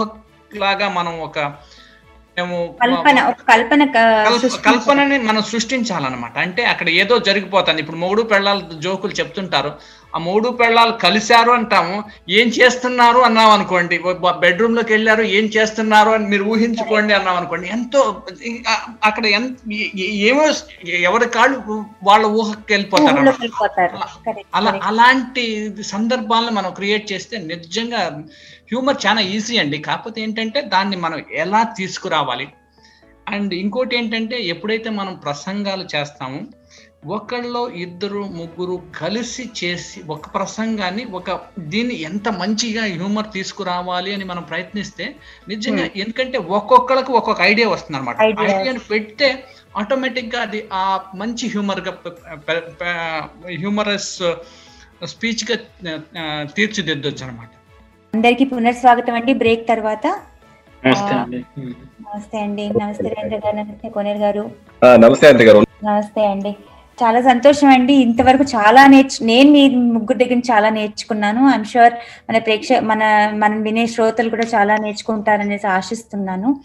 లాగా 0.62 0.87
మనం 0.99 1.14
ఒక 1.28 1.38
మేము 2.37 2.56
కల్పన 2.83 3.18
కల్పనని 4.68 5.16
మనం 5.28 5.42
సృష్టించాలన్నమాట. 5.50 6.37
అంటే 6.47 6.62
అక్కడ 6.73 6.88
ఏదో 7.02 7.14
జరిగిపోతుంది. 7.28 7.80
ఇప్పుడు 7.83 8.00
మూడు 8.04 8.23
పెళ్ళాలు 8.33 8.62
జోకులు 8.87 9.14
చెప్తుంటారు. 9.21 9.71
ఆ 10.14 10.18
మూడు 10.18 10.49
పెళ్ళాలు 10.49 10.92
కలిశారు 10.92 11.50
అంటాము. 11.50 11.94
ఏం 12.28 12.49
చేస్తున్నారు 12.49 13.21
అన్నాం 13.28 13.50
అనుకోండి. 13.50 13.97
బెడ్రూమ్లోకి 14.38 14.92
వెళ్ళారు 14.92 15.23
ఏం 15.38 15.44
చేస్తున్నారు 15.56 16.11
అని 16.11 16.26
మీరు 16.26 16.44
ఊహించుకోండి 16.44 17.14
అన్నాం 17.14 17.37
అనుకోండి. 17.37 17.68
ఎంతో 17.68 18.00
అక్కడ 19.04 19.25
ఎంత 19.26 19.56
ఏమో 20.30 20.44
ఎవరి 20.88 21.28
కాళ్ళు 21.28 21.59
వాళ్ళ 22.04 22.25
ఊహకి 22.26 22.73
వెళ్ళిపోతారు 22.73 23.99
అలా 24.54 24.80
అలాంటి 24.85 25.44
సందర్భాలను 25.83 26.50
మనం 26.50 26.73
క్రియేట్ 26.73 27.12
చేస్తే 27.12 27.38
నిజంగా 27.38 28.02
హ్యూమర్ 28.71 29.02
చాలా 29.06 29.21
ఈజీ 29.21 29.56
అండి. 29.59 29.78
కాకపోతే 29.78 30.21
ఏంటంటే 30.21 30.61
దాన్ని 30.61 30.97
మనం 30.97 31.18
ఎలా 31.33 31.62
తీసుకురావాలి? 31.78 32.49
అండ్ 33.28 33.52
ఇంకోటి 33.54 33.97
ఏంటంటే 33.97 34.37
ఎప్పుడైతే 34.42 34.90
మనం 34.90 35.14
ప్రసంగాలు 35.14 35.85
చేస్తామో 35.94 36.40
ఒకళ్ళు 37.09 37.63
ఇద్దరు 37.79 38.21
ముగ్గురు 38.37 38.77
కలిసి 38.99 39.45
చేసి 39.59 39.99
ఒక 40.09 40.29
ప్రసంగాన్ని 40.35 41.05
ఒక 41.15 41.31
దీన్ని 41.69 41.97
ఎంత 42.03 42.29
మంచిగా 42.39 42.83
హ్యూమర్ 42.93 43.29
తీసుకురావాలి 43.33 44.11
అని 44.15 44.25
మనం 44.25 44.43
ప్రయత్నిస్తే 44.43 45.07
నిజంగా 45.49 45.85
ఎందుకంటే 46.03 46.39
ఒక్కొక్కరికి 46.55 47.13
ఒక్కొక్క 47.13 47.43
ఐడియా 47.45 47.69
వస్తుంది 47.69 47.99
అనమాట 47.99 48.17
Idea. 48.25 48.47
ఐడియాని 48.53 48.83
పెడితే 48.91 49.29
ఆటోమేటిక్గా 49.75 50.41
అది 50.43 50.61
ఆ 50.75 50.85
మంచి 51.15 51.47
హ్యూమర్గా 51.49 51.93
హ్యూమరస్ 53.55 54.13
స్పీచ్గా 55.09 55.57
ఆ, 56.17 56.23
తీర్చిదిద్దొచ్చు 56.55 57.25
అనమాట 57.25 57.51
అందరికీ 58.13 58.45
పునర్స్వాగతం 58.51 59.15
అండి. 59.15 59.33
బ్రేక్ 59.35 59.65
తర్వాత. 59.69 60.05
నమస్తే 60.83 61.15
అండి. 61.17 61.39
నమస్తే 62.05 62.39
అండి. 62.39 62.65
నమస్తే 62.81 63.09
రేంద్ర 63.15 63.39
గారు 63.45 63.57
నమస్తే. 63.61 63.89
కోనేరు 63.89 64.19
గారు 64.19 64.45
ఆ, 64.83 64.91
నమస్తే 64.97 65.27
అంతే 65.29 65.45
గారు 65.45 65.61
నమస్తే 65.85 66.23
అండి. 66.27 66.53
చాలా 67.03 67.21
సంతోషం 67.21 67.69
అండి 67.69 67.95
ఇంతవరకు 67.95 68.43
చాలా 68.43 68.87
నేర్చు 68.87 69.27
నేను 69.27 69.51
మీ 69.51 69.69
ముగ్గురు 69.69 70.19
దగ్గర 70.19 70.41
చాలా 70.51 70.71
నేర్చుకున్నాను. 70.71 71.49
ఐఎమ్ 71.49 71.65
షూర్ 71.65 71.95
మన 72.29 72.39
ప్రేక్ష 72.39 72.69
మన 72.73 73.03
మనం 73.35 73.63
వినే 73.63 73.87
శ్రోతలు 73.87 74.31
కూడా 74.31 74.47
చాలా 74.55 74.77
నేర్చుకుంటారనేసి 74.77 75.67
ఆశిస్తున్నాను. 75.67 76.61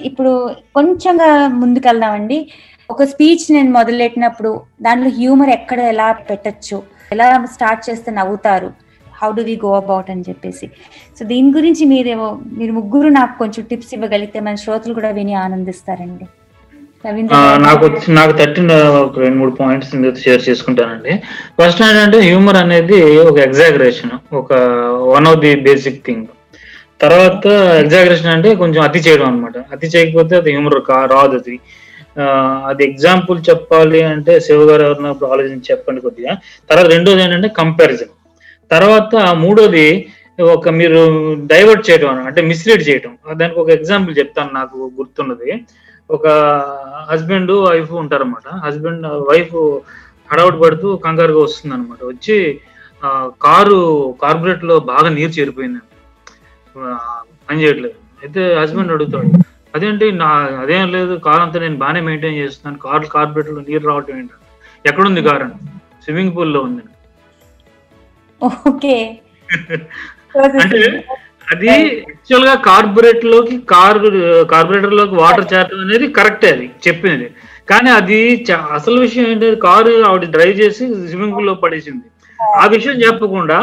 ఇప్పుడు 0.00 0.54
కొంచెంగా 0.74 1.48
ముందుకెళ్దామండి. 1.48 2.52
ఒక 2.90 3.04
స్పీచ్ 3.04 3.52
నేను 3.52 3.70
మొదలెట్టినప్పుడు 3.70 4.60
దాంట్లో 4.82 5.10
హ్యూమర్ 5.10 5.50
ఎక్కడ 5.50 5.80
ఎలా 5.80 6.12
పెట్టచ్చు? 6.12 6.82
ఎలా 7.12 7.44
స్టార్ట్ 7.44 7.90
చేస్తే 7.90 8.10
నవ్వుతారు? 8.10 8.70
How 9.20 9.32
do 9.32 9.42
we 9.42 9.60
go 9.64 9.74
about 9.74 10.10
అని 10.10 10.24
చెప్పేసి. 10.28 10.66
సో 11.18 11.24
దీని 11.24 11.50
గురించి 11.50 11.84
మీరేమో 11.84 12.40
మీరు 12.58 12.72
ముగ్గురు 12.72 13.08
నాకు 13.08 13.38
కొంచెం 13.38 13.64
టిప్స్ 13.64 13.94
ఇవ్వగలిగితే 13.94 14.40
మన 14.40 14.54
శ్రోతలు 14.54 14.94
కూడా 14.94 15.10
విని 15.10 15.34
ఆనందిస్తారండి. 15.34 16.26
నాకు 17.58 17.86
వచ్చి- 17.86 18.14
నాకు 18.14 18.32
తట్టిన 18.32 18.72
ఒక 18.74 19.18
రెండు 19.18 19.38
మూడు 19.38 19.50
పాయింట్స్ 19.50 20.22
షేర్ 20.22 20.48
చేసుకుంటానండి. 20.48 21.12
ఫస్ట్ 21.60 21.82
ఏంటంటే 21.82 22.18
హ్యూమర్ 22.18 22.56
అనేది 22.56 23.16
ఒక 23.18 23.38
ఎగ్జాగరేషన్ 23.38 24.34
ఒక 24.34 24.52
one 25.14 25.26
of 25.26 25.38
the 25.38 25.60
basic 25.60 26.04
thing 26.06 26.26
తర్వాత 27.00 27.46
ఎగ్జాగరేషన్ 27.82 28.26
అంటే 28.26 28.54
కొంచెం 28.54 28.82
అతి 28.82 28.98
చేయడం 28.98 29.26
అనమాట 29.26 29.52
అతి 29.72 29.86
చేయకపోతే 29.86 30.36
అది 30.36 30.50
హ్యూమర్ 30.50 30.80
కా 30.80 31.04
రాదు 31.04 31.36
అది. 31.36 31.60
అది 32.66 32.84
ఎగ్జాంపుల్ 32.84 33.50
చెప్పాలి 33.50 34.02
అంటే 34.02 34.40
శివ 34.40 34.62
గారు 34.62 34.82
ఎవరినో 34.82 35.10
ఇప్పుడు 35.10 35.30
ఆలోచించి 35.30 35.62
చెప్పండి 35.70 36.00
కొద్దిగా. 36.00 36.36
తర్వాత 36.70 36.86
రెండోది 36.86 37.22
ఏంటంటే 37.22 37.48
కంపారిజన్ 37.48 38.12
తర్వాత 38.70 39.34
మూడోది 39.34 40.06
ఒక 40.40 40.68
మీరు 40.68 41.00
డైవర్ట్ 41.46 41.90
చేయడం 41.90 42.24
అంటే 42.26 42.42
మిస్లీడ్ 42.42 42.88
చేయడం 42.88 43.38
దానికి 43.38 43.60
ఒక 43.60 43.70
ఎగ్జాంపుల్ 43.70 44.18
చెప్తాను 44.18 44.50
నాకు 44.54 44.90
గుర్తున్నది. 44.98 45.52
ఒక 46.10 46.26
హస్బెండ్ 47.10 47.52
వైఫ్ 47.66 47.92
ఉంటారన్నమాట. 48.02 48.64
హస్బెండ్ 48.64 49.06
వైఫ్ 49.30 49.82
హడావుడి 50.30 50.58
పడుతూ 50.58 50.96
కంగారుగా 50.96 51.42
వస్తుంది 51.42 51.74
అనమాట 51.74 52.04
వచ్చి 52.04 52.60
కారు 53.44 54.14
కార్బొరేట్లో 54.22 54.80
బాగా 54.90 55.08
నీరు 55.08 55.30
చేరిపోయింది. 55.30 55.78
పని 57.48 57.62
చేయట్లేదు. 57.62 57.94
అయితే 58.22 58.60
హస్బెండ్ 58.60 58.92
అడుగుతాడు 58.92 59.30
అదేంటి 59.74 60.12
నా 60.12 60.58
అదేం 60.62 60.92
లేదు 60.92 61.20
కార్ 61.26 61.40
అంతా 61.40 61.60
నేను 61.60 61.76
బాగానే 61.76 62.00
మెయింటైన్ 62.00 62.36
చేస్తున్నాను. 62.36 62.78
కార్ 62.78 63.06
కార్బొరేట్లో 63.14 63.60
నీరు 63.60 63.88
రావటం 63.88 64.18
ఏంటి? 64.18 64.32
ఎక్కడుంది 64.84 65.22
కార్? 65.22 65.42
అని. 65.42 65.54
స్విమ్మింగ్ 66.04 66.36
పూల్లో 66.36 66.60
ఉంది 66.60 66.82
అంటే 70.62 71.04
అది 71.52 71.68
యాక్చువల్గా 71.72 72.54
కార్బొరేట్లోకి 72.68 73.54
కార్ 73.72 73.98
కార్బొరేటర్లోకి 74.52 75.14
వాటర్ 75.22 75.50
చేరడం 75.52 75.80
అనేది 75.84 76.06
కరెక్ట్ 76.18 76.46
అది 76.52 76.66
చెప్పింది 76.86 77.28
కానీ 77.70 77.90
అది 78.00 78.18
అసలు 78.78 78.96
విషయం 79.06 79.26
ఏంటంటే 79.30 79.58
కారు 79.66 79.92
ఆవిడ 80.08 80.26
డ్రైవ్ 80.34 80.54
చేసి 80.60 80.84
స్విమ్మింగ్ 81.08 81.34
పూల్లో 81.36 81.54
పడేసింది. 81.64 82.06
ఆ 82.60 82.64
విషయం 82.74 82.96
చెప్పకుండా 83.06 83.58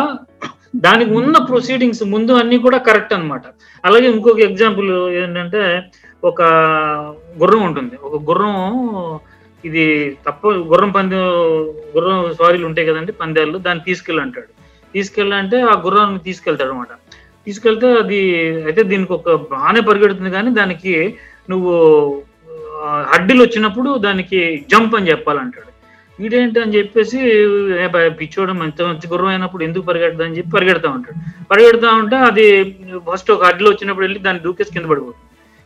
దానికి 0.86 1.12
ఉన్న 1.20 1.36
ప్రొసీడింగ్స్ 1.50 2.04
ముందు 2.14 2.32
అన్ని 2.42 2.58
కూడా 2.66 2.78
కరెక్ట్ 2.88 3.14
అన్నమాట. 3.18 3.46
అలాగే 3.84 4.08
ఇంకొక 4.16 4.42
ఎగ్జాంపుల్ 4.50 4.90
ఏంటంటే 5.22 5.62
ఒక 6.24 6.42
గుర్రం 7.42 7.64
ఉంటుంది. 7.70 7.96
ఒక 8.08 8.16
గుర్రం 8.30 8.56
ఇది 9.64 9.86
తప్ప 10.28 10.48
గుర్రం 10.72 10.92
పందెం 10.98 11.24
గుర్రం 11.96 12.18
స్వారీలు 12.38 12.66
ఉంటాయి 12.70 12.88
కదండి 12.90 13.12
పందేళ్ళు 13.22 13.58
దాన్ని 13.68 13.84
తీసుకెళ్ళి 13.88 14.22
అంటాడు. 14.26 14.52
తీసుకెళ్ళంటే 14.94 15.58
ఆ 15.72 15.74
గుర్రాన్ని 15.86 16.22
తీసుకెళ్తాడు 16.28 16.72
అనమాట 16.74 16.94
తీసుకెళ్తే 17.48 17.88
అది 18.00 18.20
అయితే 18.66 18.82
దీనికి 18.90 19.14
ఒక 19.14 19.30
బాగానే 19.52 19.82
పరిగెడుతుంది 19.88 20.32
కానీ 20.32 20.52
దానికి 20.60 20.94
నువ్వు 21.50 21.74
ఆ, 22.78 22.88
హడ్డీలు 23.12 23.42
వచ్చినప్పుడు 23.44 23.90
దానికి 24.04 24.40
జంప్ 24.72 24.96
అని 24.98 25.10
చెప్పాలంటాడు. 25.12 25.70
వీడేంటి 26.20 26.60
అని 26.62 26.76
చెప్పేసి 26.76 27.18
పిచ్చోడం 28.20 28.58
ఎంత 28.58 28.80
మంచి 28.80 28.90
మంచి 28.90 29.10
గుర్రం 29.12 29.30
అయినప్పుడు 29.32 29.64
ఎందుకు 29.66 29.86
పరిగెడతా 29.88 30.24
అని 30.26 30.38
చెప్పి 30.38 30.52
పరిగెడతా 30.56 30.90
ఉంటాడు. 30.98 31.18
పరిగెడతా 31.50 31.90
ఉంటే 32.02 32.18
అది 32.28 32.46
ఫస్ట్ 33.08 33.32
ఒక 33.34 33.44
హడ్డీలు 33.48 33.70
వచ్చినప్పుడు 33.72 34.06
వెళ్ళి 34.06 34.20
దాన్ని 34.26 34.42
దూకేసి 34.46 34.74
కింద 34.76 34.88
పడిపోతుంది. 34.92 35.22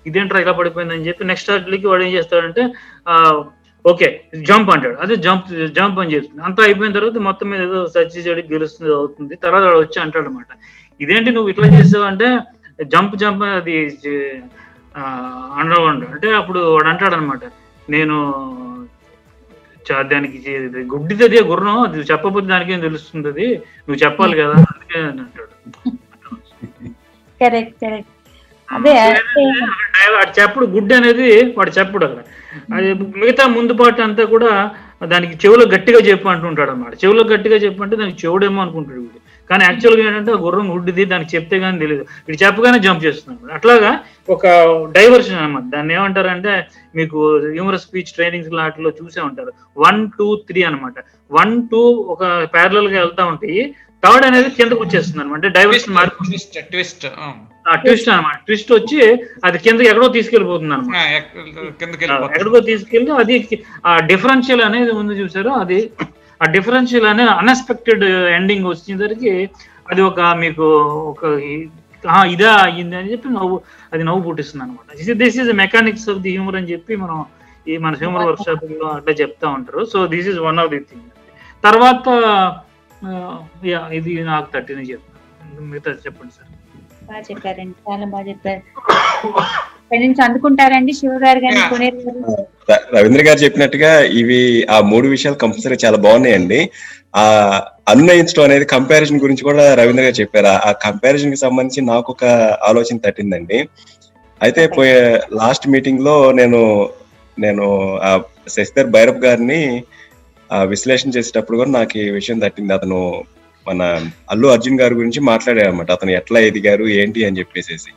ఇదేంట్రా 0.06 0.42
ఇలా 0.42 0.54
పడిపోయింది 0.60 0.96
అని 0.96 1.08
చెప్పి 1.08 1.30
నెక్స్ట్ 1.32 1.52
హడ్డీలకి 1.54 1.88
వాడు 1.88 2.04
ఏం 2.08 2.14
చేస్తాడంటే 2.18 2.64
ఓకే 3.86 4.08
జంప్ 4.48 4.70
అంటాడు. 4.74 4.98
అదే 5.04 5.16
జంప్ 5.26 5.46
జంప్ 5.78 6.00
అని 6.02 6.14
చెప్తుంది 6.16 6.44
అంతా 6.48 6.62
అయిపోయిన 6.66 6.94
తర్వాత 6.96 7.18
మొత్తం 7.28 7.48
మీద 7.52 7.62
ఏదో 7.68 7.82
సర్చ్ 7.94 8.16
చేయడం 8.18 8.48
గెలుస్తుంది 8.52 8.92
అవుతుంది. 8.98 9.34
తర్వాత 9.46 9.64
వాడు 9.68 9.82
వచ్చి 9.84 10.00
అంటాడు 10.04 10.28
అనమాట 10.28 10.52
ఇదేంటి 11.00 11.32
నువ్వు 11.32 11.50
ఇట్లా 11.52 11.68
చేసావు 11.76 12.06
అంటే 12.10 12.28
జంప్ 12.80 13.16
జంప్ 13.18 13.44
అది 13.54 13.76
అండర్గ్రౌండ్ 15.56 16.06
అంటే 16.10 16.28
అప్పుడు 16.40 16.60
వాడు 16.70 16.90
అంటాడు 16.92 17.16
అనమాట 17.16 17.44
నేను 17.88 18.16
దానికి 20.10 20.38
చే- 20.44 20.58
గుడ్డిదదే 20.90 21.40
గుర్రం 21.48 21.78
అది 21.84 22.04
చెప్పకపోతే 22.10 22.48
దానికేం 22.48 22.82
తెలుస్తుంది 22.84 23.28
అది? 23.32 23.46
నువ్వు 23.80 24.00
చెప్పాలి 24.04 24.36
కదా 24.40 24.56
అందుకే 24.64 25.00
అని 25.02 25.22
అంటాడు. 25.24 25.48
కరెక్ట్ 27.42 27.76
కరెక్ట్ 27.84 28.12
అదే 28.70 28.92
అంటే 29.06 29.44
వాడు 30.16 30.32
చెప్పుడు 30.38 30.66
గుడ్డి 30.74 30.94
అనేది 30.98 31.28
వాడు 31.58 31.72
చెప్పుడు 31.78 32.04
అక్కడ. 32.08 32.22
అది 32.76 32.90
మిగతా 33.16 33.44
ముందు 33.56 33.74
పాటు 33.80 34.02
అంతా 34.06 34.24
కూడా 34.34 34.52
దానికి 35.06 35.36
చెవులో 35.44 35.66
గట్టిగా 35.74 36.00
చెప్పు 36.08 36.28
అంటుంటాడు 36.34 36.72
అన్నమాట 36.72 36.94
చెవులో 37.04 37.24
గట్టిగా 37.32 37.58
చెప్పు 37.66 37.84
అంటే 37.86 37.98
దానికి 37.98 38.20
చెవుడేమో 38.24 38.62
అనుకుంటాడు 38.64 39.02
వీడు. 39.02 39.20
కానీ 39.50 39.64
యాక్చువల్గా 39.66 40.04
ఏంటంటే 40.08 40.34
గుర్రం 40.42 40.68
గుడ్డిది 40.72 41.04
దానికి 41.06 41.32
చెప్తే 41.36 41.60
కానీ 41.60 41.78
తెలియదు 41.80 42.04
వీడు 42.26 42.40
చెప్పగానే 42.44 42.80
జంప్ 42.80 43.04
చేస్తున్నాడు. 43.06 43.52
అట్లాగా 43.54 43.92
ఒక 44.30 44.44
డైవర్షన్ 44.98 45.40
అన్నమాట. 45.40 45.66
దాన్ని 45.74 45.94
ఏమంటారంటే 45.94 46.54
మీకు 46.96 47.18
హ్యూమరస్ 47.48 47.86
స్పీచ్ 47.88 48.16
ట్రైనింగ్స్ 48.16 48.56
లాంటిలో 48.58 48.92
చూసే 49.00 49.22
ఉంటారు. 49.22 49.52
వన్ 49.78 50.02
టూ 50.18 50.28
త్రీ 50.50 50.64
అన్నమాట. 50.64 50.96
వన్ 51.32 51.54
టూ 51.72 51.82
ఒక 52.14 52.24
ప్యారలల్గా 52.54 52.98
వెళ్తా 53.00 53.26
ఉంటాయి. 53.26 53.62
థర్డ్ 54.04 54.26
అనేది 54.26 54.50
కిందకు 54.58 54.82
వచ్చేస్తుంది 54.84 55.22
అనమాట 55.24 55.48
డైవర్షన్ 55.56 55.96
ట్విస్ట్ 56.22 56.54
ట్విస్ట్ 56.70 57.06
ఆ. 58.12 58.20
ట్విస్ట్ 58.46 58.72
వచ్చి 58.76 59.00
అది 59.44 59.58
కిందకి 59.66 59.90
ఎక్కడో 59.90 60.08
తీసుకెళ్ళిపోతుంది 60.14 60.74
అనమాట 60.74 60.96
ఎక్కడికో 62.28 62.60
తీసుకెళ్ళి 62.70 63.12
అది 63.20 63.36
ఆ 63.86 63.94
డిఫరెన్షియల్ 64.12 64.64
అనేది 64.68 64.94
ఉంది 65.02 65.16
చూసారు. 65.20 65.52
అది 65.64 65.80
ఆ 66.42 66.48
డిఫరెన్షియల్ 66.56 67.08
అనే 67.12 67.24
అన్ఎక్స్పెక్టెడ్ 67.40 68.06
ఎండింగ్ 68.38 68.68
వచ్చేసరికి 68.72 69.34
అది 69.86 70.02
ఒక 70.10 70.20
మీకు 70.42 70.66
ఒక 71.12 71.24
ఇదా 72.34 72.52
అయ్యింది 72.66 72.96
అని 73.00 73.12
చెప్పి 73.14 73.30
నవ్వు 73.38 73.56
అది 73.94 74.04
నవ్వు 74.04 74.22
పుట్టిస్తుంది 74.28 74.64
అనమాట 74.66 75.16
this 75.24 75.40
is 75.42 75.52
mechanics 75.64 76.08
of 76.14 76.22
the 76.26 76.32
humour 76.36 76.58
అని 76.60 76.72
చెప్పి 76.74 76.94
మనం 77.04 77.18
ఈ 77.68 77.76
మన 77.86 77.94
హ్యూమర్ 78.02 78.26
వర్క్ 78.28 78.44
షాప్లో 78.46 78.88
అట్లా 78.98 79.14
చెప్తా 79.22 79.48
ఉంటారు. 79.58 79.82
So 79.92 79.98
this 80.14 80.30
is 80.32 80.40
one 80.48 80.60
of 80.64 80.72
the 80.74 80.80
thing 80.90 81.08
తర్వాత 81.64 82.08
ఇది 83.98 84.14
నాకు 84.30 84.48
థర్టీని 84.54 84.86
చెప్తాను 84.92 85.18
మిగతా 85.72 85.92
చెప్పండి 86.06 86.34
సార్ 86.38 86.50
బాగా 87.10 87.22
చెప్పారండి. 87.30 87.76
చాలా 87.88 88.06
బాగా 88.14 88.26
చెప్పారు. 88.32 88.62
ఇక్కడ 89.92 90.02
నుంచి 90.06 90.22
అందుకుంటారండి 90.26 90.94
శివ 90.98 91.14
గారు 91.24 91.40
కానీ 91.44 91.62
రవీంద్ర 92.96 93.22
గారు 93.28 93.40
చెప్పినట్టుగా 93.44 93.92
ఇవి 94.20 94.40
ఆ 94.76 94.78
మూడు 94.90 95.08
విషయాలు 95.14 95.38
కంపల్సరీ 95.44 95.76
చాలా 95.84 95.98
బాగున్నాయండి. 96.06 96.60
ఆ 97.22 97.24
అన్వయించడం 97.94 98.44
అనేది 98.48 98.66
కంపారిజన్ 98.74 99.22
గురించి 99.24 99.44
కూడా 99.48 99.64
రవీంద్ర 99.80 100.04
గారు 100.08 100.18
చెప్పారు. 100.20 100.52
ఆ 100.68 100.72
కంపారిజన్కి 100.86 101.40
సంబంధించి 101.46 101.82
నాకు 101.92 102.10
ఒక 102.16 102.26
ఆలోచన 102.70 103.04
తట్టిందండి. 103.06 103.60
అయితే 104.42 104.62
పోయే 104.76 105.00
లాస్ట్ 105.42 105.66
మీటింగ్లో 105.76 106.16
నేను 106.40 106.60
నేను 107.38 107.66
ఆ 108.10 108.12
శశిధర్ 108.56 108.94
భైరవ్ 108.96 109.24
గారిని 109.26 109.62
ఆ 110.50 110.60
విశ్లేషణ 110.74 111.10
చేసేటప్పుడు 111.16 111.60
కూడా 111.62 111.72
నాకు 111.80 111.98
ఈ 112.04 112.06
విషయం 112.20 112.40
తట్టింది. 112.46 112.74
అతను 112.78 113.00
మన 113.68 113.82
అల్లు 114.34 114.48
అర్జున్ 114.56 114.80
గారి 114.82 114.94
గురించి 115.00 115.22
మాట్లాడారు 115.32 115.70
అనమాట 115.72 115.92
అతను 115.98 116.14
ఎట్లా 116.20 116.42
ఎదిగారు 116.50 116.86
ఏంటి 117.02 117.26
అని 117.30 117.40
చెప్పేసి 117.40 117.92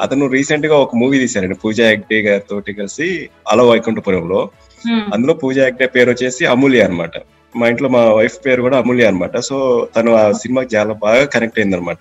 అతను 0.00 0.26
రీసెంట్గా 0.26 0.76
ఒక 0.76 0.96
మూవీ 0.96 1.18
తీశారండి. 1.18 1.54
పూజా 1.54 1.88
హెగ్డే 1.88 2.20
గారితో 2.20 2.60
కలిసి 2.60 3.28
అల 3.48 3.62
వైకుంఠపురంలో. 3.62 4.50
Hmm. 4.88 5.14
అందులో 5.14 5.34
పూజా 5.34 5.64
హెగ్డే 5.64 5.86
పేరు 5.86 6.10
వచ్చేసి 6.10 6.46
అమూల్య 6.46 6.82
అన్నమాట. 6.82 7.10
మా 7.56 7.68
ఇంట్లో 7.68 7.88
మా 7.88 8.12
వైఫ్ 8.12 8.46
పేరు 8.46 8.62
కూడా 8.62 8.78
అమూల్య 8.78 9.06
అన్నమాట. 9.06 9.38
సో 9.38 9.88
తను 9.96 10.14
ఆ 10.14 10.32
సినిమాకి 10.32 10.76
చాలా 10.76 10.92
బాగా 10.92 11.24
కనెక్ట్ 11.24 11.58
అయింది 11.58 11.76
అనమాట 11.76 11.98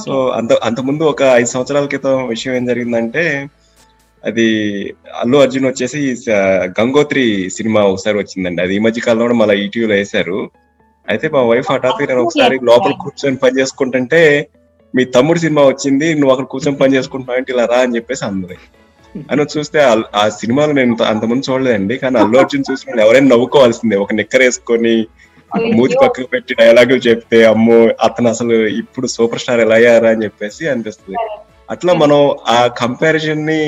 సో. 0.00 0.28
అంత 0.28 0.52
అంత 0.52 0.80
ముందు 0.80 1.02
ఒక 1.02 1.22
ఐదు 1.22 1.46
సంవత్సరాల 1.46 1.86
క్రితం 1.86 2.28
విషయం 2.28 2.54
ఏం 2.54 2.64
జరిగిందంటే 2.64 3.46
అది 4.24 4.94
అల్లు 5.20 5.38
అర్జున్ 5.38 5.66
వచ్చేసి 5.66 6.16
గంగోత్రి 6.80 7.50
సినిమా 7.50 7.80
ఒకసారి 7.80 8.18
వచ్చిందండి. 8.18 8.62
అది 8.62 8.76
ఈ 8.76 8.78
మధ్య 8.78 9.00
కాలంలో 9.00 9.24
కూడా 9.24 9.34
మళ్ళీ 9.34 9.64
ఈటీవీలో 9.64 9.94
వేశారు. 9.94 10.50
అయితే 11.08 11.28
మా 11.28 11.42
వైఫ్ 11.42 11.70
ఆ 11.70 11.76
టాపిక్ 11.76 12.10
నేను 12.10 12.22
ఒకసారి 12.22 12.58
లోపల 12.62 12.92
కూర్చొని 13.02 13.36
పని 13.36 13.60
చేసుకుంటుంటే 13.60 14.48
మీ 14.94 15.04
తమ్ముడు 15.14 15.38
సినిమా 15.38 15.62
వచ్చింది 15.66 16.14
నువ్వు 16.14 16.32
అక్కడ 16.32 16.46
కూర్చొని 16.46 16.76
పని 16.76 16.94
చేసుకుంటున్నావు 16.94 17.38
అంటే 17.38 17.52
ఇలా 17.52 17.64
రా 17.64 17.78
అని 17.78 17.96
చెప్పేసి 17.96 18.24
అన్నది 18.24 18.56
అని 19.14 19.42
చూస్తే 19.54 19.78
ఆ- 20.14 20.28
సినిమాలో 20.38 20.72
నేను 20.72 20.96
అంతమంది 21.04 21.48
చూడలేదండి 21.48 21.98
కానీ 21.98 22.18
అల్లు 22.18 22.38
అర్జున్ 22.38 22.64
చూసిన 22.70 23.00
ఎవరైనా 23.00 23.28
నవ్వుకోవాల్సిందే. 23.28 23.96
ఒక 23.96 24.14
నిక్కర్ 24.14 24.42
వేసుకొని 24.42 24.94
మూతి 25.72 25.96
పక్కకు 26.02 26.26
పెట్టి 26.26 26.54
డైలాగులు 26.54 27.00
చెప్తే 27.00 27.44
అమ్మో 27.44 27.76
అతను 28.00 28.28
అసలు 28.28 28.54
ఇప్పుడు 28.76 29.06
సూపర్ 29.06 29.38
స్టార్ 29.38 29.60
ఎలా 29.60 29.74
అయ్యారా 29.74 30.10
అని 30.10 30.24
చెప్పేసి 30.24 30.68
అనిపిస్తుంది. 30.68 31.18
అట్లా 31.70 31.92
మనం 31.94 32.20
ఆ 32.48 32.66
కంపారిజన్ని 32.78 33.60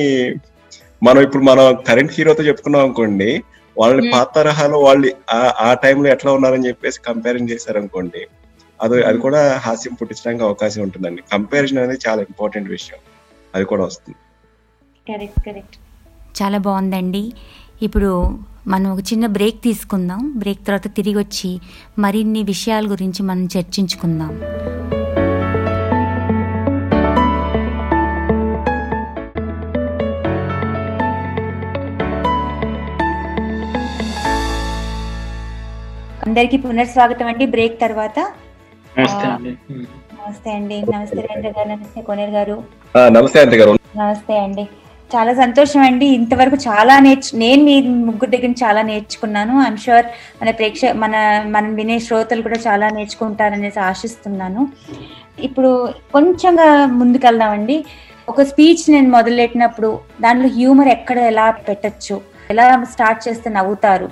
మనం 1.02 1.22
ఇప్పుడు 1.22 1.42
మనం 1.42 1.74
కరెంట్ 1.88 2.12
హీరోతో 2.12 2.42
చెప్పుకున్నాం 2.42 2.82
అనుకోండి 2.82 3.30
వాళ్ళని. 3.76 4.10
పాత 4.12 4.34
తరహాలో 4.34 4.78
వాళ్ళు 4.78 5.08
ఆ- 5.30 5.54
ఆ 5.60 5.74
టైంలో 5.74 6.08
ఎట్లా 6.08 6.32
ఉన్నారని 6.32 6.66
చెప్పేసి 6.66 7.00
కంపారిజన్ 7.00 7.50
చేశారు 7.50 7.78
అనుకోండి 7.78 8.22
అది 8.84 9.02
అది 9.02 9.18
కూడా 9.18 9.56
హాస్యం 9.56 9.94
పుట్టించడానికి 9.94 10.44
అవకాశం 10.44 10.82
ఉంటుందండి. 10.82 11.22
కంపారిజన్ 11.32 11.78
అనేది 11.78 11.98
చాలా 12.08 12.22
ఇంపార్టెంట్ 12.22 12.70
విషయం. 12.70 12.98
అది 13.54 13.64
కూడా 13.64 13.84
వస్తుంది. 13.84 14.16
కరెక్ట్ 15.12 15.46
కరెక్ట్ 15.46 15.76
చాలా 16.42 16.58
బాగుందండి. 16.58 17.32
ఇప్పుడు 17.82 18.38
మనం 18.66 18.92
ఒక 18.92 19.00
చిన్న 19.12 19.26
బ్రేక్ 19.26 19.62
తీసుకుందాం. 19.62 20.32
బ్రేక్ 20.36 20.60
తర్వాత 20.66 20.96
తిరిగి 20.96 21.18
వచ్చి 21.18 21.60
మరిన్ని 21.98 22.42
విషయాల 22.42 22.90
గురించి 22.90 23.22
మనం 23.22 23.48
చర్చించుకుందాం. 23.58 24.40
అందరికీ 36.26 36.56
పునర్స్వాగతం 36.56 37.26
అండి. 37.26 37.46
బ్రేక్ 37.46 37.80
తర్వాత 37.80 38.32
నమస్తే 38.98 39.28
అండి. 39.28 39.50
నమస్తే 39.72 40.52
అండి. 40.52 40.82
నమస్తే 40.94 41.20
రేంద్ర 41.20 41.48
గారు 41.48 41.68
నమస్తే 41.68 42.02
కొనేరు 42.02 42.30
గారు. 42.30 42.64
ఆ, 42.98 43.08
నమస్తే 43.08 43.40
అంతే 43.40 43.56
గారు. 43.56 43.78
నమస్తే 43.96 44.38
అండి. 44.38 44.62
చాలా 45.16 45.34
సంతోషం 45.34 45.80
అండి. 45.80 46.06
ఇంతవరకు 46.06 46.56
చాలా 46.56 46.98
నేర్చు 46.98 47.38
నేను 47.38 47.64
మీ 47.64 47.80
ముగ్గురు 47.82 48.30
దగ్గర 48.30 48.50
చాలా 48.50 48.82
నేర్చుకున్నాను. 48.82 49.62
ఐఎమ్ 49.62 49.76
షూర్ 49.76 50.06
మన 50.42 50.50
ప్రేక్ష 50.50 50.80
మన 50.84 51.44
మనం 51.46 51.74
వినే 51.74 51.98
శ్రోతలు 51.98 52.42
కూడా 52.42 52.58
చాలా 52.68 52.88
నేర్చుకుంటారనేసి 52.88 53.80
ఆశిస్తున్నాను. 53.80 54.68
ఇప్పుడు 55.38 55.92
కొంచెంగా 56.12 56.86
ముందుకెళ్దామండి. 56.86 57.84
ఒక 58.28 58.42
స్పీచ్ 58.42 58.90
నేను 58.90 59.10
మొదలెట్టినప్పుడు 59.10 59.98
దాంట్లో 60.20 60.48
హ్యూమర్ 60.48 60.88
ఎక్కడ 60.88 61.18
ఎలా 61.18 61.50
పెట్టచ్చు? 61.50 62.20
ఎలా 62.50 62.84
స్టార్ట్ 62.84 63.28
చేస్తే 63.28 63.50
నవ్వుతారు? 63.50 64.10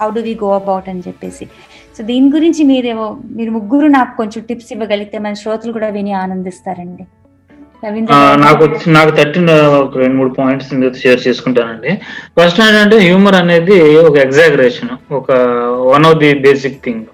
How 0.00 0.10
do 0.10 0.20
we 0.20 0.38
go 0.44 0.54
about 0.54 0.88
అని 0.88 1.00
చెప్పేసి. 1.00 1.48
సో 1.96 2.02
దీని 2.04 2.28
గురించి 2.34 2.62
మీరేమో 2.64 3.04
మీరు 3.36 3.50
ముగ్గురు 3.50 3.86
నాకు 3.86 4.12
కొంచెం 4.16 4.40
టిప్స్ 4.48 4.72
ఇవ్వగలిగితే 4.72 5.18
మన 5.18 5.32
శ్రోతలు 5.32 5.72
కూడా 5.72 5.88
విని 5.88 6.12
ఆనందిస్తారండి. 6.12 7.04
నాకు 8.44 8.64
నాకు 8.96 9.10
తట్టిన 9.10 9.50
ఒక 9.84 9.98
రెండు 9.98 10.16
మూడు 10.16 10.30
పాయింట్స్ 10.38 10.74
మీతో 10.74 10.98
షేర్ 11.02 11.20
చేసుకుంటానండి. 11.28 11.90
ఫస్ట్ 12.36 12.60
ఏంటంటే 12.60 12.96
హ్యూమర్ 12.98 13.34
అనేది 13.34 13.78
ఒక 14.08 14.16
ఎగ్జాగరేషన్ 14.16 14.92
ఒక 15.14 15.32
one 15.92 16.06
of 16.10 16.18
the 16.18 16.30
basic 16.46 16.78
thing 16.84 17.04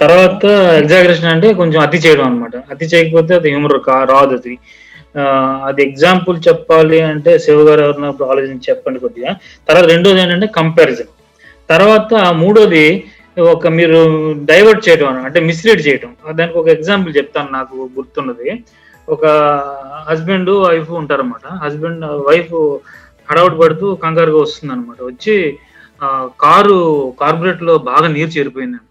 తర్వాత 0.00 0.44
ఎగ్జాగరేషన్ 0.82 1.30
అంటే 1.32 1.48
కొంచెం 1.52 1.80
అతి 1.80 1.98
చేయడం 1.98 2.24
అనమాట 2.24 2.56
అతి 2.70 2.86
చేయకపోతే 2.92 3.32
అది 3.34 3.48
హ్యూమర్ 3.50 3.74
రాదు 4.12 4.34
అది. 4.38 4.54
అది 5.68 5.80
ఎగ్జాంపుల్ 5.88 6.36
చెప్పాలి 6.48 7.00
అంటే 7.00 7.32
శివ 7.38 7.58
గారు 7.68 7.80
ఎవరినో 7.80 8.06
అప్పుడు 8.08 8.28
ఆలోచించి 8.28 8.68
చెప్పండి 8.70 8.98
కొద్దిగా. 9.00 9.32
తర్వాత 9.68 9.86
రెండోది 9.92 10.20
ఏంటంటే 10.20 10.46
కంపారిజన్ 10.46 11.10
తర్వాత 11.70 12.14
మూడోది 12.42 12.86
ఒక 13.36 13.68
మీరు 13.76 13.98
డైవర్ట్ 14.44 14.82
చేయడం 14.86 15.16
అంటే 15.24 15.40
మిస్లీడ్ 15.46 15.86
చేయడం 15.86 16.10
దానికి 16.32 16.58
ఒక 16.58 16.68
ఎగ్జాంపుల్ 16.68 17.16
చెప్తాను 17.16 17.50
నాకు 17.50 17.76
గుర్తున్నది. 17.96 18.48
ఒక 19.08 19.24
హస్బెండ్ 20.08 20.50
వైఫ్ 20.64 20.90
ఉంటారన్నమాట. 21.00 21.46
హస్బెండ్ 21.62 22.04
వైఫ్ 22.28 22.54
హడావుడి 23.28 23.56
పడుతూ 23.60 23.86
కంగారుగా 24.02 24.40
వస్తుంది 24.40 24.72
అనమాట 24.74 25.00
వచ్చి 25.04 25.34
ఆ, 26.00 26.06
కారు 26.40 26.76
కార్బొరేట్లో 27.20 27.74
బాగా 27.88 28.06
నీరు 28.08 28.30
చేరిపోయిందంట. 28.30 28.90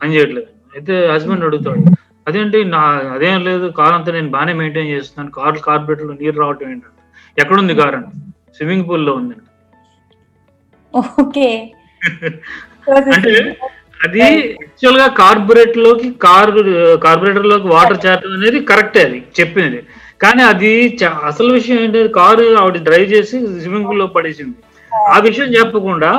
పని 0.00 0.14
చేయట్లేదు. 0.14 0.50
అయితే 0.74 0.94
హస్బెండ్ 1.12 1.44
అడుగుతాడు 1.44 1.82
అదేంటి 2.26 2.58
నా 2.66 2.80
అదేం 3.14 3.38
లేదు 3.44 3.66
కార్ 3.78 3.94
అంతా 3.94 4.12
నేను 4.12 4.30
బాగానే 4.30 4.52
మెయింటైన్ 4.52 4.90
చేస్తున్నాను. 4.90 5.30
కార్ 5.30 5.58
కార్బొరేటర్లో 5.60 6.14
నీరు 6.14 6.36
రావటం 6.40 6.70
ఏంటంటే? 6.70 7.00
ఎక్కడుంది 7.36 7.74
కార్? 7.74 7.96
అంట. 7.96 8.08
స్విమ్మింగ్ 8.56 8.86
పూల్లో 8.88 9.12
ఉందంట. 9.14 9.44
ఓకే. 10.94 11.48
అంటే 13.16 13.34
అది 14.04 14.20
యాక్చువల్గా 14.24 15.06
కార్బొరేట్లోకి 15.20 16.08
కార్ 16.24 16.50
కార్బొరేటర్లోకి 17.06 17.68
వాటర్ 17.76 18.02
చేరడం 18.04 18.34
అనేది 18.36 18.58
కరెక్టే 18.70 19.00
అది 19.06 19.18
చెప్పింది 19.38 19.80
కానీ 20.22 20.42
అది 20.52 20.70
అసలు 21.30 21.48
విషయం 21.58 21.78
ఏంటంటే 21.84 22.10
కారు 22.18 22.44
ఆవిడ 22.60 22.78
డ్రైవ్ 22.88 23.08
చేసి 23.14 23.36
స్విమ్మింగ్ 23.62 23.88
పూల్లో 23.88 24.06
పడేసింది. 24.16 24.56
ఆ 25.14 25.16
విషయం 25.26 25.48
చెప్పకుండా 25.56 26.12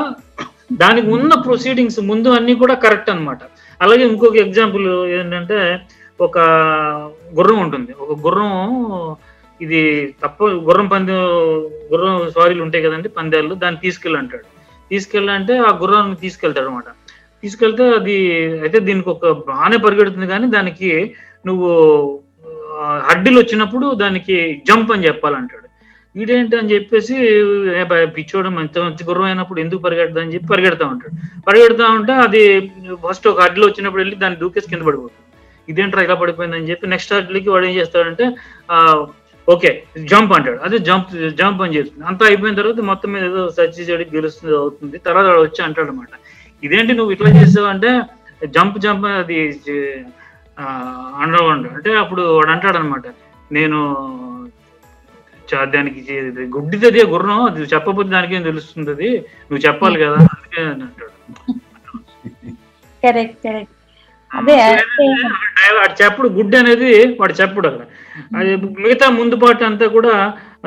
దానికి 0.81 1.07
ఉన్న 1.15 1.31
ప్రొసీడింగ్స్ 1.45 1.99
ముందు 2.09 2.29
అన్ని 2.37 2.53
కూడా 2.61 2.75
కరెక్ట్ 2.83 3.09
అన్నమాట. 3.13 3.41
అలాగే 3.79 4.03
ఇంకొక 4.11 4.37
ఎగ్జాంపుల్ 4.45 4.87
ఏంటంటే 5.19 5.57
ఒక 6.19 6.37
గుర్రం 7.37 7.59
ఉంటుంది. 7.65 7.91
ఒక 8.03 8.13
గుర్రం 8.25 8.53
ఇది 9.65 9.81
తప్ప 10.23 10.49
గుర్రం 10.67 10.87
పందెం 10.93 11.21
గుర్రం 11.91 12.15
స్వారీలు 12.35 12.61
ఉంటాయి 12.65 12.85
కదండి 12.85 13.09
పందాలు 13.17 13.53
దాన్ని 13.63 13.79
తీసుకెళ్ళి 13.85 14.19
అంటాడు. 14.21 14.45
తీసుకెళ్ళాలంటే 14.91 15.53
ఆ 15.61 15.71
గుర్రాన్ని 15.81 16.17
తీసుకెళ్తాడు 16.23 16.67
అనమాట 16.67 16.89
తీసుకెళ్తే 17.43 17.83
అది 17.97 18.15
అయితే 18.63 18.77
దీనికి 18.87 19.09
ఒక 19.09 19.27
బాగానే 19.47 19.77
పరిగెడుతుంది 19.83 20.27
కానీ 20.27 20.47
దానికి 20.55 20.89
నువ్వు 21.45 21.69
హడ్డీలు 23.07 23.37
వచ్చినప్పుడు 23.39 23.87
దానికి 24.01 24.35
జంప్ 24.67 24.91
అని 24.91 25.07
చెప్పాలంటాడు. 25.07 25.65
వీడేంటి 26.15 26.55
అని 26.59 26.71
చెప్పేసి 26.71 27.15
"ఏ 27.73 27.81
పిచ్చోడు 28.15 28.49
మంచి 28.49 28.79
మంచి 28.83 29.03
గుర్రం 29.09 29.25
అయినప్పుడు 29.25 29.59
ఎందుకు 29.63 29.81
పరిగెడతా 29.85 30.19
అని 30.23 30.33
చెప్పి 30.35 30.47
పరిగెడతా 30.53 30.85
ఉంటాడు. 30.93 31.13
పరిగెడతా 31.47 31.85
ఉంటే 31.97 32.13
అది 32.25 32.41
ఫస్ట్ 33.03 33.27
ఒక 33.27 33.39
హడ్డీలు 33.41 33.67
వచ్చినప్పుడు 33.67 34.01
వెళ్ళి 34.03 34.15
దాన్ని 34.23 34.39
దూకేసి 34.41 34.71
కింద 34.71 34.83
పడిపోతుంది. 34.87 35.25
ఇదేంట్రా 35.67 36.03
ఇలా 36.03 36.15
పడిపోయిందని 36.21 36.69
చెప్పి 36.71 36.91
నెక్స్ట్ 36.93 37.13
అడ్లీకి 37.13 37.49
వాడు 37.49 37.65
ఏం 37.65 37.75
చేస్తాడంటే 37.79 38.25
ఆ, 38.69 38.77
ఓకే 39.49 39.69
జంప్ 40.09 40.33
అంటాడు. 40.35 40.59
అదే 40.59 40.77
జంప్ 40.87 41.09
జంప్ 41.37 41.61
అని 41.61 41.75
చెప్తుంది. 41.75 42.05
అంతా 42.05 42.23
అయిపోయిన 42.25 42.55
తర్వాత 42.55 42.79
మొత్తం 42.89 43.09
మీద 43.13 43.23
ఏదో 43.23 43.43
సర్చ్ 43.49 43.77
చేయడం 43.79 44.09
గెలుస్తుంది 44.13 44.55
అవుతుంది. 44.57 44.97
తర్వాత 45.05 45.25
వాడు 45.27 45.41
వచ్చి 45.41 45.61
అంటాడు 45.65 45.89
అనమాట 45.89 46.13
ఇదేంటి 46.63 46.93
నువ్వు 46.93 47.13
ఇట్లా 47.13 47.29
చేసావు 47.37 47.67
అంటే 47.67 47.89
జంప్ 48.41 48.77
జంప్ 48.79 49.05
అది 49.15 49.37
అండర్గ్రౌండ్ 51.21 51.67
అంటే 51.69 51.91
అప్పుడు 51.95 52.23
వాడు 52.33 52.51
అంటాడు 52.51 52.77
అనమాట 52.77 53.05
నేను 53.51 53.77
చ- 55.47 55.69
దానికి 55.73 56.01
గుడ్డిది 56.55 56.87
అది 56.87 57.03
గుర్రం. 57.13 57.39
అది 57.45 57.61
చెప్పకపోతే 57.71 58.09
దానికి 58.09 58.35
ఏం 58.35 58.43
తెలుస్తుంది 58.43 58.91
అది? 58.91 59.09
నువ్వు 59.47 59.63
చెప్పాలి 59.67 59.97
కదా 60.03 60.17
అందుకే 60.27 60.61
అని 60.63 60.83
అంటాడు. 60.83 61.13
కరెక్ట్ 63.03 63.37
కరెక్ట్ 63.43 63.75
అదే 64.31 64.55
వాడు 65.77 65.95
చెప్పుడు 66.01 66.27
గుడ్ 66.37 66.55
అనేది 66.59 66.91
వాడు 67.19 67.33
చెప్పడు 67.41 67.67
అక్కడ. 67.69 67.85
అది 68.37 68.51
మిగతా 68.83 69.05
ముందు 69.19 69.35
పాట 69.43 69.63
అంతా 69.69 69.85
కూడా 69.97 70.13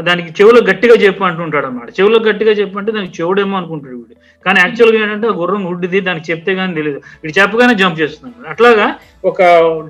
దానికి 0.08 0.30
చెవులో 0.38 0.60
గట్టిగా 0.68 0.94
చెప్పు 1.04 1.22
అంటుంటాడు 1.28 1.66
అన్నమాట. 1.68 1.88
చెవులో 1.98 2.18
గట్టిగా 2.26 2.52
చెప్పు 2.60 2.78
అంటే 2.80 2.92
దానికి 2.96 3.14
చెవుడేమో 3.18 3.56
అనుకుంటాడు 3.58 3.96
వీడు. 3.96 4.14
కానీ 4.46 4.58
యాక్చువల్గా 4.60 5.00
ఏంటంటే 5.04 5.28
గుర్రం 5.40 5.64
గుడ్డిది 5.70 5.98
దానికి 6.08 6.26
చెప్తే 6.30 6.52
కానీ 6.60 6.72
తెలియదు 6.78 7.00
వీడు 7.22 7.34
చెప్పగానే 7.40 7.74
జంప్ 7.80 8.00
చేస్తున్నాడు 8.00 8.48
అట్లాగా 8.52 8.86
ఒక 9.30 9.42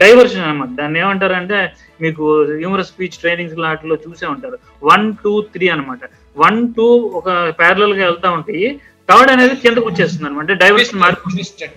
డైవర్షన్ 0.02 0.46
అన్నమాట. 0.46 0.70
దాన్ని 0.80 1.00
ఏమంటారంటే 1.04 1.60
మీకు 2.04 2.24
హ్యూమరస్ 2.60 2.90
స్పీచ్ 2.94 3.20
ట్రైనింగ్స్ 3.22 3.60
లాంటిలో 3.64 3.98
చూసే 4.06 4.26
ఉంటారు. 4.34 4.58
వన్ 4.92 5.06
టూ 5.24 5.34
త్రీ 5.54 5.68
అన్నమాట. 5.74 6.00
వన్ 6.44 6.60
టూ 6.78 6.88
ఒక 7.20 7.28
ప్యారలల్గా 7.60 8.02
వెళ్తా 8.10 8.30
ఉంటాయి. 8.38 8.66
థర్డ్ 9.10 9.32
అనేది 9.36 9.54
కిందకు 9.62 9.86
వచ్చేస్తుంది 9.90 10.28
అనమాట 10.30 10.58
డైవర్షన్ 10.64 11.00
మారి 11.04 11.16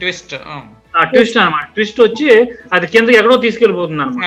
ట్విస్ట్ 0.02 0.36
ట్విస్ట్ 1.12 1.38
ఆ 1.40 1.46
ట్విస్ట్ 1.76 2.00
వచ్చి 2.06 2.28
అది 2.76 2.86
కిందకి 2.94 3.18
ఎక్కడో 3.20 3.38
తీసుకెళ్ళిపోతుంది 3.46 4.04
అనమాట 4.04 4.26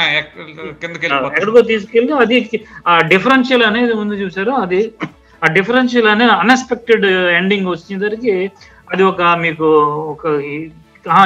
ఎక్కడికో 1.30 1.62
తీసుకెళ్ళి 1.72 2.12
అది 2.24 2.38
ఆ 2.86 2.94
డిఫరెన్షియల్ 3.12 3.64
అనేది 3.70 3.94
ఉంది 4.02 4.16
చూసారు. 4.22 4.52
అది 4.64 4.80
ఆ 5.42 5.48
డిఫరెన్షియల్ 5.56 6.08
అనే 6.14 6.26
అన్ఎక్స్పెక్టెడ్ 6.42 7.06
ఎండింగ్ 7.40 7.68
వచ్చేసరికి 7.72 8.34
అది 8.92 9.02
ఒక 9.12 9.22
మీకు 9.44 9.68
ఒక 10.12 10.26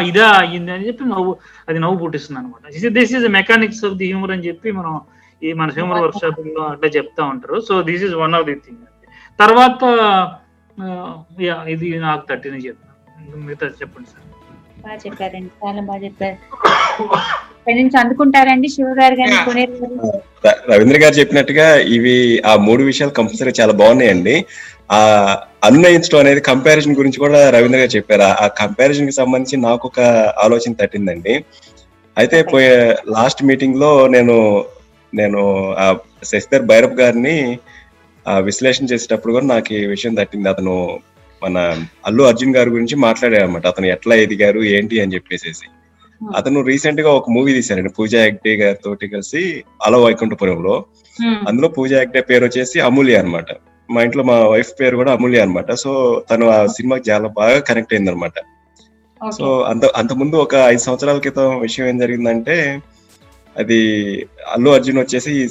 ఇదా 0.09 0.27
అయ్యింది 0.41 0.73
అని 0.75 0.87
చెప్పి 0.89 1.05
నవ్వు 1.13 1.33
అది 1.69 1.79
నవ్వు 1.85 1.99
పుట్టిస్తుంది 2.03 2.39
అనమాట 2.41 2.93
this 2.99 3.15
is 3.19 3.27
mechanics 3.39 3.83
of 3.89 3.97
the 4.01 4.07
humour 4.11 4.33
అని 4.37 4.47
చెప్పి 4.49 4.69
మనం 4.79 4.95
ఈ 5.43 5.53
మన 5.61 5.69
హ్యూమర్ 5.77 6.01
వర్క్ 6.03 6.19
షాప్లో 6.23 6.63
అట్లా 6.73 6.89
చెప్తా 6.97 7.23
ఉంటారు. 7.33 7.57
So 7.69 7.73
this 7.89 8.05
is 8.09 8.15
one 8.23 8.35
of 8.39 8.47
the 8.49 8.55
thing 8.65 8.83
తర్వాత 9.39 9.83
ఇది 11.75 11.89
నాకు 12.05 12.23
థర్టీని 12.29 12.61
చెప్తాను 12.67 13.41
మిగతా 13.47 13.67
చెప్పండి 13.81 14.09
సార్. 14.13 14.29
బాగా 14.83 14.97
చెప్పారండి. 14.97 15.51
చాలా 15.67 15.81
బాగా 15.81 16.05
చెప్పారు. 16.05 16.37
ఇక్కడి 17.61 17.83
నుంచి 17.83 18.01
అందుకుంటారండి 18.01 18.69
శివ 18.69 18.87
గారు 18.87 19.15
కానీ 19.15 19.33
Yeah. 19.33 19.45
కొనేరు 19.45 19.71
గారు. 19.71 20.23
ర- 20.47 20.75
రవీంద్ర 20.75 20.99
గారు 20.99 21.15
చెప్పినట్టుగా 21.15 21.77
ఇవి 21.77 22.43
ఆ 22.47 22.57
మూడు 22.57 22.83
విషయాలు 22.83 23.13
కంపల్సరీ 23.13 23.53
చాలా 23.61 23.73
బాగున్నాయండి. 23.73 24.45
ఆ 24.93 24.99
అన్వయించడం 25.65 26.19
అనేది 26.19 26.41
కంపారిజన్ 26.41 26.97
గురించి 26.97 27.19
కూడా 27.19 27.51
రవీంద్ర 27.51 27.79
గారు 27.79 27.97
చెప్పారు. 27.97 28.23
ఆ 28.23 28.47
కంపారిజన్కి 28.47 29.13
సంబంధించి 29.13 29.63
నాకు 29.65 29.89
ఒక 29.89 30.01
ఆలోచన 30.39 30.73
తట్టిందండి. 30.73 31.45
అయితే 32.19 32.43
పోయే 32.43 32.97
లాస్ట్ 33.09 33.45
మీటింగ్లో 33.45 34.07
నేను 34.07 34.65
నేను 35.15 35.73
ఆ 35.79 35.97
శశిధర్ 36.25 36.63
భైరవ్ 36.63 37.01
గారిని 37.01 37.59
ఆ 38.29 38.39
విశ్లేషణ 38.39 38.85
చేసేటప్పుడు 38.85 39.33
కూడా 39.33 39.47
నాకు 39.47 39.75
ఈ 39.75 39.87
విషయం 39.87 40.15
తట్టింది. 40.15 40.49
అతను 40.49 41.01
మన 41.43 41.87
అల్లు 42.07 42.23
అర్జున్ 42.23 42.57
గారి 42.57 42.71
గురించి 42.71 42.97
మాట్లాడారు 42.97 43.43
అనమాట 43.43 43.67
అతను 43.67 43.87
ఎట్లా 43.87 44.15
ఎదిగారు 44.15 44.61
ఏంటి 44.61 45.01
అని 45.01 45.15
చెప్పేసి 45.15 45.69
అతను 46.37 46.63
రీసెంట్గా 46.63 47.11
ఒక 47.11 47.31
మూవీ 47.31 47.53
తీశారండి 47.53 47.89
పూజా 47.89 48.25
హెగ్డే 48.25 48.57
గారితో 48.57 48.95
కలిసి 48.95 49.65
అలో 49.87 50.03
వైకుంఠపురంలో. 50.03 50.85
Hmm. 51.23 51.49
అందులో 51.49 51.69
పూజా 51.69 51.99
హెగ్డే 51.99 52.21
పేరు 52.21 52.45
వచ్చేసి 52.45 52.81
అమూల్య 52.81 53.17
అన్నమాట. 53.17 53.45
మా 53.91 54.03
ఇంట్లో 54.03 54.23
మా 54.23 54.49
వైఫ్ 54.49 54.81
పేరు 54.81 54.97
కూడా 54.97 55.13
అమూల్య 55.13 55.41
అన్నమాట. 55.41 55.73
సో 55.73 56.23
తను 56.31 56.49
ఆ 56.49 56.67
సినిమాకి 56.67 57.11
చాలా 57.11 57.29
బాగా 57.29 57.59
కనెక్ట్ 57.59 57.95
అయింది 57.95 58.11
అనమాట 58.11 58.33
సో. 59.33 59.61
అంత 59.61 59.85
అంత 59.85 60.13
ముందు 60.13 60.37
ఒక 60.37 60.55
ఐదు 60.55 60.79
సంవత్సరాల 60.79 61.19
క్రితం 61.19 61.61
విషయం 61.61 61.89
ఏం 61.89 61.99
జరిగిందంటే 61.99 62.81
అది 63.59 63.81
అల్లు 64.53 64.71
అర్జున్ 64.71 64.99
వచ్చేసి 64.99 65.49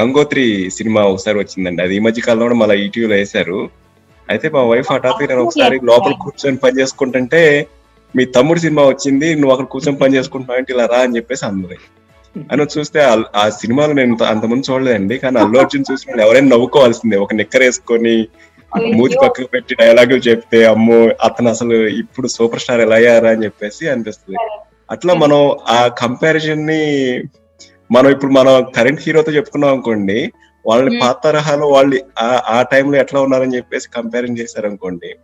గంగోత్రి 0.00 0.70
సినిమా 0.70 1.02
ఒకసారి 1.02 1.38
వచ్చిందండి. 1.38 1.82
అది 1.82 1.96
ఈ 1.96 1.98
మధ్య 1.98 2.22
కాలంలో 2.22 2.44
కూడా 2.44 2.54
మళ్ళీ 2.54 2.84
ఈటీవీలో 2.84 3.14
వేశారు. 3.14 3.70
అయితే 4.30 4.46
మా 4.54 4.62
వైఫ్ 4.68 4.90
హఠాత్తుగా 4.92 5.28
నేను 5.30 5.44
ఒకసారి 5.44 5.76
లోపల 5.88 6.12
కూర్చొని 6.22 6.58
పని 6.62 6.78
చేసుకుంటుంటే 6.80 7.40
మీ 8.14 8.24
తమ్ముడు 8.34 8.60
సినిమా 8.60 8.82
వచ్చింది 8.86 9.28
నువ్వు 9.34 9.52
అక్కడ 9.54 9.68
కూర్చొని 9.72 9.98
పని 9.98 10.16
చేసుకుంటున్నావు 10.16 10.72
ఇలా 10.72 10.86
రా 10.86 11.00
అని 11.00 11.16
చెప్పేసి 11.16 11.44
అన్నది 11.46 11.76
అని 12.36 12.66
చూస్తే 12.74 12.98
ఆ- 13.34 13.50
సినిమాలో 13.56 13.92
నేను 13.92 14.16
అంతకుముందు 14.26 14.68
చూడలేదండి 14.68 15.16
కానీ 15.18 15.38
అల్లు 15.38 15.58
అర్జున్ 15.62 15.88
చూసిన 15.88 16.20
ఎవరైనా 16.20 16.48
నవ్వుకోవాల్సిందే. 16.52 17.16
ఒక 17.16 17.34
నిక్కర్ 17.34 17.62
వేసుకొని 17.62 18.14
మూతి 18.92 19.16
పక్కకు 19.22 19.48
పెట్టి 19.48 19.72
డైలాగులు 19.74 20.22
చెప్తే 20.26 20.64
అమ్మో 20.66 20.98
అతను 21.22 21.48
అసలు 21.50 21.76
ఇప్పుడు 21.98 22.28
సూపర్ 22.28 22.60
స్టార్ 22.60 22.80
ఎలా 22.80 22.96
అయ్యారా? 22.96 23.30
అని 23.30 23.44
చెప్పేసి 23.44 23.84
అనిపిస్తుంది. 23.88 24.38
అట్లా 24.90 25.12
మనం 25.14 25.40
ఆ 25.68 25.80
కంపారిజన్ని 26.00 26.80
మనం 27.90 28.08
ఇప్పుడు 28.10 28.32
మనం 28.32 28.54
కరెంట్ 28.76 29.02
హీరోతో 29.02 29.32
చెప్పుకున్నాం 29.32 29.72
అనుకోండి 29.72 30.18
వాళ్ళని. 30.66 30.98
పాత 30.98 31.16
తరహాలో 31.24 31.68
వాళ్ళు 31.68 32.00
ఆ- 32.20 32.64
టైంలో 32.72 32.98
ఎట్లా 32.98 33.20
ఉన్నారని 33.20 33.56
చెప్పేసి 33.56 33.88
కంపారిజన్ 33.88 34.38
చేశారు 34.38 34.66
అనుకోండి 34.66 35.14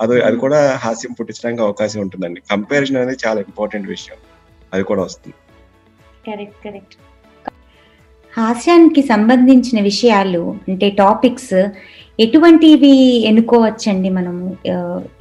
అది 0.00 0.22
అది 0.22 0.36
కూడా 0.36 0.76
హాస్యం 0.76 1.12
పుట్టించడానికి 1.12 1.62
అవకాశం 1.62 2.00
ఉంటుందండి. 2.00 2.42
కంపారిజన్ 2.50 2.96
అనేది 2.96 3.18
చాలా 3.26 3.40
ఇంపార్టెంట్ 3.40 3.88
విషయం. 3.88 4.16
అది 4.72 4.84
కూడా 4.84 5.02
వస్తుంది. 5.02 5.34
కరెక్ట్ 6.26 6.64
కరెక్ట్ 6.64 6.94
హాస్యానికి 8.36 9.02
సంబంధించిన 9.02 9.82
విషయాలు 9.82 10.56
అంటే 10.68 10.90
టాపిక్స్ 10.90 11.68
ఎటువంటివి 12.20 13.26
ఎన్నుకోవచ్చండి 13.26 14.08
మనము 14.08 14.56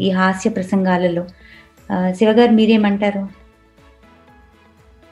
ఈ 0.01 0.09
హాస్య 0.09 0.49
ప్రసంగాలలో? 0.49 1.25
శివగారు 2.11 2.51
మీరేమంటారు? 2.51 3.27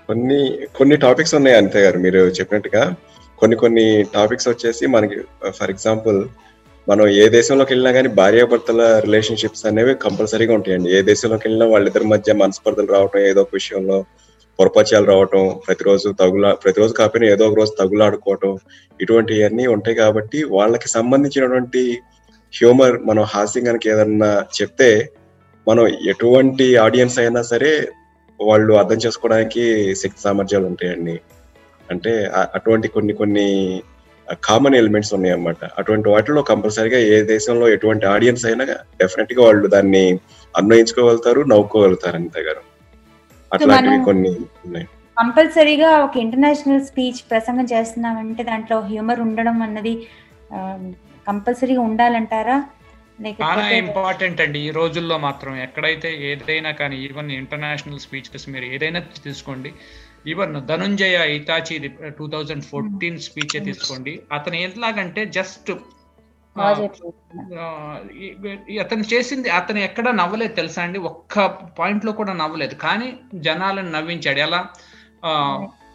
కొన్ని 0.07 0.59
కొన్ని 0.75 0.97
టాపిక్స్ 0.97 1.35
ఉన్నాయి 1.35 1.57
అంతే 1.57 1.79
గారు 1.79 1.99
మీరు 1.99 2.19
చెప్పినట్టుగా. 2.19 2.95
కొన్ని 3.39 3.56
కొన్ని 3.56 3.86
టాపిక్స్ 4.13 4.50
వచ్చేసి 4.52 4.84
మనకి 4.88 5.17
uh, 5.45 5.54
ఫర్ 5.58 5.71
ఎగ్జాంపుల్ 5.73 6.19
మనం 6.88 7.06
ఏ 7.21 7.23
దేశంలోకి 7.30 7.71
వెళ్ళినా 7.73 7.91
కానీ 7.95 8.10
భార్యాభర్తల 8.19 8.82
రిలేషన్షిప్స్ 9.06 9.65
అనేవి 9.69 9.93
కంపల్సరీగా 10.04 10.54
ఉంటాయండి. 10.54 10.89
ఏ 10.89 11.00
దేశంలోకి 11.10 11.45
వెళ్ళినా 11.47 11.65
వాళ్ళిద్దరి 11.65 12.06
మధ్య 12.06 12.34
మనస్పర్ధలు 12.34 12.89
రావటం 12.95 13.21
ఏదో 13.32 13.41
ఒక 13.41 13.54
విషయంలో 13.54 13.97
పొరపత్యాలు 14.60 15.08
రావటం 15.12 15.43
ప్రతిరోజు 15.65 16.08
తగులా 16.21 16.52
ప్రతిరోజు 16.63 16.93
కాకపోయినా 16.93 17.28
ఏదో 17.34 17.43
ఒక 17.50 17.58
రోజు 17.60 17.73
తగులాడుకోవటం 17.82 18.54
ఇటువంటివన్నీ 19.00 19.65
ఉంటాయి 19.67 19.95
కాబట్టి 19.95 20.39
వాళ్ళకి 20.50 20.89
సంబంధించినటువంటి 20.89 21.84
హ్యూమర్ 22.54 22.97
మనం 23.10 23.23
హాస్యం 23.34 23.65
కనుక 23.65 23.88
ఏదన్నా 23.88 24.32
చెప్తే 24.60 24.89
మనం 25.67 25.86
ఎటువంటి 26.10 26.67
ఆడియన్స్ 26.78 27.17
అయినా 27.19 27.41
సరే 27.43 27.71
వాళ్ళు 28.39 28.73
అర్థం 28.73 29.00
చేసుకోవడానికి 29.06 29.63
శక్తి 30.02 30.21
సామర్థ్యాలు 30.21 30.67
ఉంటాయండి. 30.67 31.15
అంటే 31.91 32.12
అటువంటి 32.54 32.88
కొన్ని 32.88 33.13
కొన్ని 33.13 33.47
కామన్ 34.47 34.76
ఎలిమెంట్స్ 34.76 35.13
ఉన్నాయి 35.13 35.34
అన్నమాట 35.34 35.65
అటువంటి 35.78 36.10
వాటిలో 36.10 36.41
కంపల్సరీగా 36.41 36.97
ఏ 36.97 37.21
దేశంలో 37.23 37.69
ఎటువంటి 37.69 38.06
ఆడియన్స్ 38.06 38.45
అయినా 38.45 38.65
డెఫినెట్గా 39.02 39.43
వాళ్ళు 39.43 39.67
దాన్ని 39.67 40.19
అన్వయించుకోగలుగుతారు 40.58 41.41
నవ్వుకోగలుగుతారు 41.41 42.15
అంతే 42.15 42.41
గారు. 42.41 42.62
అట్లాంటివి 43.54 44.06
కొన్ని 44.06 44.30
ఉన్నాయి. 44.65 44.88
కంపల్సరీగా 45.17 46.00
ఒక 46.00 46.17
ఇంటర్నేషనల్ 46.17 46.86
స్పీచ్ 46.86 47.32
ప్రసంగం 47.32 47.67
చేస్తున్నామంటే 47.73 48.43
దాంట్లో 48.43 48.80
హ్యూమర్ 48.80 49.19
ఉండడం 49.19 49.62
అన్నది 49.62 50.08
కంపల్సరీగా 51.28 51.82
ఉండాలంటారా? 51.82 52.58
చాలా 53.19 53.69
ఇంపార్టెంట్ 53.69 54.41
అండి. 54.41 54.60
ఈ 54.60 54.69
రోజుల్లో 54.69 55.17
మాత్రం 55.17 55.56
ఎక్కడైతే 55.56 56.10
ఏదైనా 56.32 56.71
కానీ 56.71 56.95
ఈవెన్ 56.97 57.32
ఇంటర్నేషనల్ 57.32 58.00
స్పీచెస్ 58.00 58.50
మీరు 58.50 58.65
ఏదైనా 58.65 59.00
తీసుకోండి. 59.23 59.71
Even 60.27 60.67
Dhananjaya 60.67 61.35
Hettiarachchi 61.35 61.91
two 62.09 62.29
thousand 62.29 62.63
fourteen 62.63 63.19
speech 63.19 63.65
తీసుకోండి. 63.65 64.19
అతను 64.31 64.55
ఎలాగంటే 64.55 65.25
జస్ట్ 65.25 65.71
బాగా 66.57 66.83
చెప్పారు. 66.83 67.13
అతను 68.79 69.03
చేసింది 69.13 69.49
అతను 69.49 69.79
ఎక్కడ 69.79 70.09
నవ్వలేదు 70.09 70.53
తెలుసా 70.53 70.81
అండి? 70.81 70.99
ఒక్క 70.99 71.45
పాయింట్లో 71.79 72.11
కూడా 72.11 72.33
నవ్వలేదు. 72.33 72.75
కానీ 72.75 73.19
జనాలను 73.35 73.91
నవ్వించాడు. 73.91 74.39
ఎలా? 74.39 74.67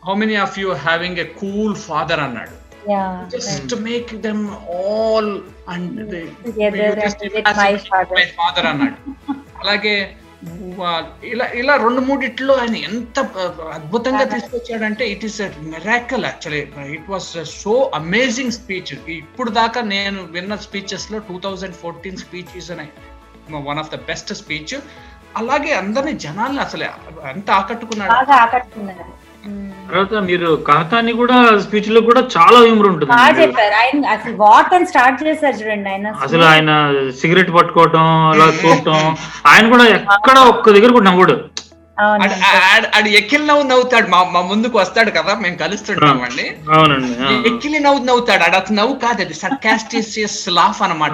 How 0.05 0.15
many 0.15 0.35
of 0.35 0.59
you 0.59 0.73
having 0.73 1.17
a 1.17 1.25
cool 1.25 1.77
father 1.77 2.21
అన్నాడు. 2.21 2.63
Just 3.31 3.75
make 3.75 4.15
them 4.15 4.49
all 4.49 5.41
and 5.69 6.13
Together 6.47 6.81
and 6.81 6.97
visit 6.97 7.33
my 7.33 7.75
father. 7.75 8.15
My 8.15 8.25
father 8.25 8.67
అన్నాడు. 8.67 9.33
అలాగే 9.61 10.17
ఇలా 11.23 11.47
ఇలా 11.47 11.77
రెండు 11.77 12.01
మూడిట్లో 12.01 12.55
ఆయన 12.55 12.77
ఎంత 12.77 13.19
అద్భుతంగా 13.73 14.25
తీసుకొచ్చాడంటే 14.25 15.05
it 15.11 15.25
is 15.25 15.41
miracle 15.61 16.25
actually 16.25 16.63
it 16.95 17.11
was 17.11 17.39
so 17.63 17.91
amazing 17.95 18.53
speech 18.53 18.93
ఇప్పుడు 19.09 19.51
దాకా 19.51 19.81
నేను 19.81 20.23
విన్న 20.23 20.57
స్పీచెస్లో 20.57 21.19
two 21.19 21.39
thousand 21.39 21.75
fourteen 21.75 22.17
speech 22.17 22.57
is 22.57 22.71
one 23.51 23.79
of 23.79 23.91
the 23.91 24.01
best 24.07 24.35
speech 24.35 24.75
అలాగే 25.37 25.73
అందరిని 25.73 26.13
జనాల్ని 26.19 26.61
అసలు 26.61 26.85
ఎంత 27.29 27.51
ఆకట్టుకున్నాడు. 27.51 28.13
తర్వాత 29.93 30.15
మీరు 30.15 30.65
కహతాని 30.69 31.13
కూడా 31.13 31.59
స్పీచ్లో 31.59 32.01
కూడా 32.01 32.21
చాలా 32.21 32.59
హ్యూమర్ 32.59 32.87
ఉంటుంది 32.87 33.13
బాగా 33.13 33.43
చెప్పారు. 33.43 33.75
ఆయన 33.75 34.07
అసలు 34.07 34.37
వాట్ 34.37 34.75
అని 34.75 34.87
స్టార్ట్ 34.87 35.25
చేశారు 35.25 35.57
చూడండి 35.57 35.91
ఆయన. 35.91 36.07
అసలు 36.23 36.45
ఆయన 36.45 36.93
సిగరెట్ 37.21 37.55
పట్టుకోవటం 37.55 38.27
అలా 38.29 38.45
చూడటం 38.45 39.17
ఆయన 39.47 39.69
కూడా 39.69 39.85
ఎక్కడ 39.87 40.39
ఒక్క 40.39 40.71
దగ్గర 40.71 40.93
కూడా 40.93 41.05
నవ్వుడు. 41.05 41.33
అవును. 42.01 42.23
ఆడు- 42.25 43.09
ఎక్కిలి 43.09 43.47
నవ్వు 43.47 43.63
నవ్వుతాడు. 43.63 44.09
మా 44.09 44.25
మా 44.25 44.41
ముందుకు 44.41 44.79
వస్తాడు 44.79 45.11
కదా 45.11 45.35
మేము 45.35 45.57
కలుస్తుంటామండి. 45.57 46.57
ఎక్కిలి 47.49 47.81
నవ్వు 47.81 48.05
నవ్వుతాడు. 48.05 48.43
ఆడు 48.43 48.57
అతను 48.57 48.77
నవ్వు 48.77 48.95
కాదు 48.95 49.21
అది 49.21 49.35
సర్కాస్టిసియస్ 49.35 50.49
లాఫ్ 50.49 50.83
అనమాట 50.83 51.13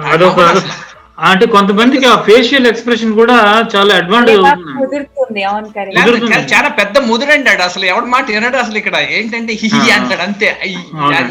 అంటే 1.19 1.45
కొంతమందికి 1.53 2.05
ఆ 2.07 2.15
ఫేషియల్ 2.25 2.67
ఎక్స్ప్రెషన్ 2.67 3.13
కూడా 3.17 3.35
చాలా 3.73 3.91
అడ్వాంటేజ్ 3.95 4.43
అవుతుంది. 4.43 6.37
చాలా 6.51 6.69
పెద్ద 6.79 6.97
ముదురండి 7.07 7.49
ఆడు 7.49 7.63
అసలు 7.65 7.85
ఎవడి 7.85 8.07
మాట 8.13 8.25
వినడు 8.31 8.57
అసలు 8.57 8.77
ఇక్కడ. 8.81 8.95
ఏంటంటే 9.15 9.53
హి 9.61 9.69
హి 9.75 9.81
ఆ. 9.81 9.95
అంటాడు. 9.97 10.21
అంతే. 10.21 10.49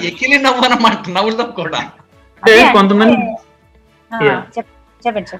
ఎక్కిలి 0.08 0.38
నవ్వు 0.44 0.64
అనమాట 0.68 0.96
నవ్వులో 1.16 1.46
కూడా. 1.58 1.80
అంటే 2.42 2.56
కొంతమంది 2.74 3.16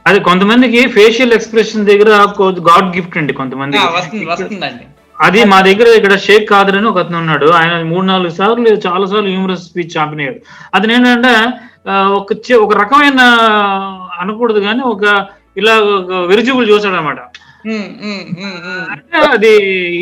అది 0.07 0.19
కొంతమందికి 0.27 0.81
ఫేషియల్ 0.95 1.35
ఎక్స్ప్రెషన్ 1.37 1.87
దగ్గర 1.87 2.11
గాడ్ 2.69 2.89
గిఫ్ట్ 2.97 3.19
అండి 3.19 3.33
కొంతమంది 3.39 3.79
ఆ, 3.79 3.87
వస్తుంది 3.97 4.27
వస్తుందండి. 4.27 4.85
అది 5.17 5.41
మా 5.51 5.59
దగ్గర 5.63 5.89
ఇక్కడ 5.97 6.15
షేక్ 6.25 6.45
కాదర్ 6.51 6.77
అని 6.77 6.89
ఒక 6.89 6.99
అతను 6.99 7.19
ఉన్నాడు. 7.19 7.47
ఆయన 7.59 7.81
మూడు 7.85 8.05
నాలుగు 8.07 8.35
సార్లు 8.37 8.73
చాలా 8.85 9.05
సార్లు 9.07 9.31
హ్యూమరస్ 9.31 9.65
స్పీచ్ 9.65 9.95
చాంపినాడు 9.97 10.39
అతను 10.75 10.93
ఏంటంటే 10.93 11.33
ఒక 12.59 12.73
రకమైన 12.81 13.21
అనకూడదు 14.23 14.61
కానీ 14.69 14.83
ఒక 14.93 15.05
ఇలా 15.61 15.75
వెరిజిబుల్ 16.33 16.71
చూసాడు 16.73 16.97
అనమాట. 16.97 17.21
అంటే 18.95 19.19
అది 19.35 19.53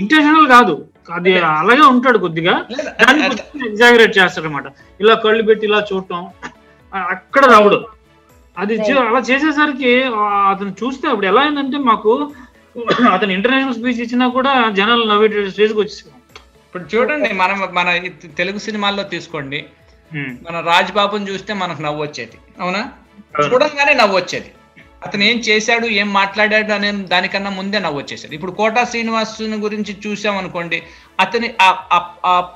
ఇంటెన్షనల్ 0.01 0.49
కాదు. 0.57 0.75
అది 1.17 1.33
అలాగే 1.61 1.85
ఉంటాడు 1.93 2.19
కొద్దిగా. 2.25 2.55
దాన్ని 3.03 3.23
ఎగ్జాగరేట్ 3.71 4.17
చేస్తాడు 4.19 4.47
అనమాట 4.49 4.67
ఇలా 5.01 5.15
కళ్ళు 5.25 5.45
పెట్టి 5.51 5.65
ఇలా 5.69 5.81
చూడటం 5.91 6.23
అక్కడ 7.15 7.45
రావడం. 7.55 7.83
అది 8.57 8.75
అలా 9.05 9.21
చేసేసరికి 9.31 9.93
అతను 10.53 10.75
చూస్తే 10.83 11.07
అప్పుడు 11.13 11.29
ఎలా 11.31 11.41
అయిందంటే 11.47 11.79
మాకు 11.91 12.13
అతను 13.15 13.33
ఇంటర్నేషనల్ 13.37 13.77
స్పీచ్ 13.79 14.01
ఇచ్చినా 14.05 14.27
కూడా 14.37 14.53
జనాలు 14.79 15.05
నవ్వే 15.11 15.29
స్టేజ్కి 15.55 15.79
వచ్చేసాం 15.81 16.13
ఇప్పుడు 16.67 16.85
చూడండి 16.93 17.29
మనం 17.43 17.59
మన 17.79 17.89
తెలుగు 18.41 18.61
సినిమాల్లో 18.67 19.05
తీసుకోండి. 19.15 19.61
మన 20.47 20.57
రాజ్ 20.71 20.91
బాబుని 20.99 21.29
చూస్తే 21.31 21.53
మనకు 21.63 21.81
నవ్వు 21.87 22.01
వచ్చేది. 22.03 22.37
అవునా? 22.61 22.83
చూడంగానే 23.35 23.95
నవ్వు 23.95 24.17
వచ్చేది 24.17 24.51
అతను 25.03 25.25
ఏం 25.25 25.39
చేశాడు 25.39 25.87
ఏం 25.97 26.09
మాట్లాడాడు 26.13 26.73
అనే 26.73 26.89
దానికన్నా 27.11 27.51
ముందే 27.51 27.79
నవ్వు 27.79 27.99
వచ్చేసేది 27.99 28.35
ఇప్పుడు 28.35 28.53
కోటా 28.53 28.83
శ్రీనివాసుని 28.85 29.57
గురించి 29.57 29.93
చూసాం 30.05 30.37
అనుకోండి 30.37 30.79
అతని 31.19 31.49
ఆ- 31.63 32.01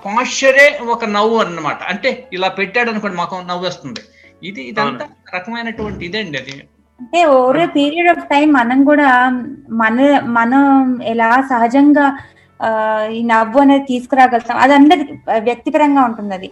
పాశ్చరే 0.04 0.64
ఒక 0.88 1.04
నవ్వు 1.10 1.36
అన్నమాట. 1.36 1.80
అంటే 1.84 2.10
ఇలా 2.32 2.48
పెట్టాడు 2.58 2.90
అనుకోండి 2.90 3.16
మాకు 3.16 3.42
నవ్వు 3.48 3.66
వస్తుంది 3.66 4.02
ఇది 4.42 4.62
ఇదంతా 4.62 5.04
రకమైనటువంటి 5.34 6.02
ఇదండి 6.06 6.38
అది. 6.38 6.54
అంటే 7.00 7.20
ఓవర్ 7.34 7.60
పీరియడ్ 7.74 8.10
ఆఫ్ 8.10 8.24
టైం 8.28 8.48
మనం 8.52 8.84
కూడా 8.84 9.08
మన 9.78 9.96
మనం 10.30 10.62
ఎలా 11.06 11.30
సహజంగా 11.48 12.06
ఆ, 12.60 12.70
ఈ 13.10 13.20
నవ్వు 13.26 13.58
అనేది 13.60 13.84
తీసుకురాగలుగుతాం. 13.84 14.58
అది 14.58 14.72
అందరి 14.74 15.02
వ్యక్తిపరంగా 15.40 16.02
ఉంటుంది 16.04 16.34
అది 16.34 16.48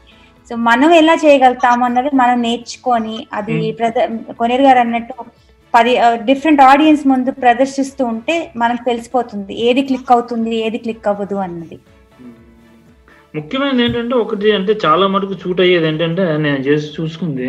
సో 0.51 0.57
మనం 0.69 0.91
ఎలా 1.01 1.15
చేయగలుగుతాం 1.25 1.83
అన్నది 1.89 2.11
మనం 2.23 2.39
నేర్చుకొని 2.47 3.17
అది 3.39 3.57
ప్రద 3.81 4.07
కొనేరు 4.41 4.65
గారు 4.69 4.81
అన్నట్టు 4.85 5.15
పది 5.75 5.93
డిఫరెంట్ 6.29 6.61
ఆడియన్స్ 6.71 7.03
ముందు 7.11 7.31
ప్రదర్శిస్తూ 7.45 8.03
ఉంటే 8.13 8.35
మనకు 8.63 8.83
తెలిసిపోతుంది 8.91 9.55
ఏది 9.69 9.83
క్లిక్ 9.89 10.13
అవుతుంది 10.15 10.53
ఏది 10.67 10.79
క్లిక్ 10.85 11.09
అవ్వదు 11.11 11.37
అన్నది. 11.47 11.77
ముఖ్యమైనది 13.37 13.83
ఏంటంటే 13.87 14.15
ఒకటి 14.23 14.49
అంటే 14.59 14.73
చాలా 14.85 15.05
మటుకు 15.15 15.35
చూట్ 15.43 15.61
అయ్యేది 15.65 15.87
ఏంటంటే 15.89 16.25
నేను 16.45 16.61
చేసి 16.69 16.87
చూసుకుంది 16.97 17.49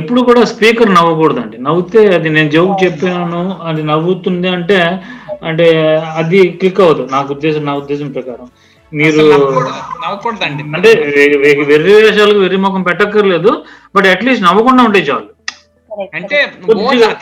ఎప్పుడు 0.00 0.20
కూడా 0.28 0.42
స్పీకర్ 0.52 0.90
నవ్వకూడదండి. 0.98 1.56
నవ్వుతే 1.66 2.02
అది 2.16 2.28
నేను 2.36 2.50
జోక్ 2.56 2.76
చెప్పాను 2.84 3.42
అది 3.70 3.82
నవ్వుతుంది 3.90 4.48
అంటే 4.56 4.78
అంటే 5.50 5.66
అది 6.20 6.38
క్లిక్ 6.60 6.80
అవ్వదు 6.84 7.02
నాకు 7.16 7.28
ఉద్దేశం 7.36 7.64
నా 7.70 7.74
ఉద్దేశం 7.82 8.08
ప్రకారం. 8.16 8.46
మీరు 8.92 9.22
నవ్వకూడదండి 10.02 10.62
అంటే 10.76 10.90
వెర్రి 11.70 11.92
వేషాలకు 11.96 12.38
వెర్రి 12.38 12.56
ముఖం 12.56 12.82
పెట్టక్కర్లేదు 12.82 13.50
బట్ 13.96 14.06
అట్లీస్ట్ 14.06 14.44
నవ్వకుండా 14.44 14.82
ఉంటే 14.84 14.98
చాలు. 15.00 15.28
అంటే 16.14 16.38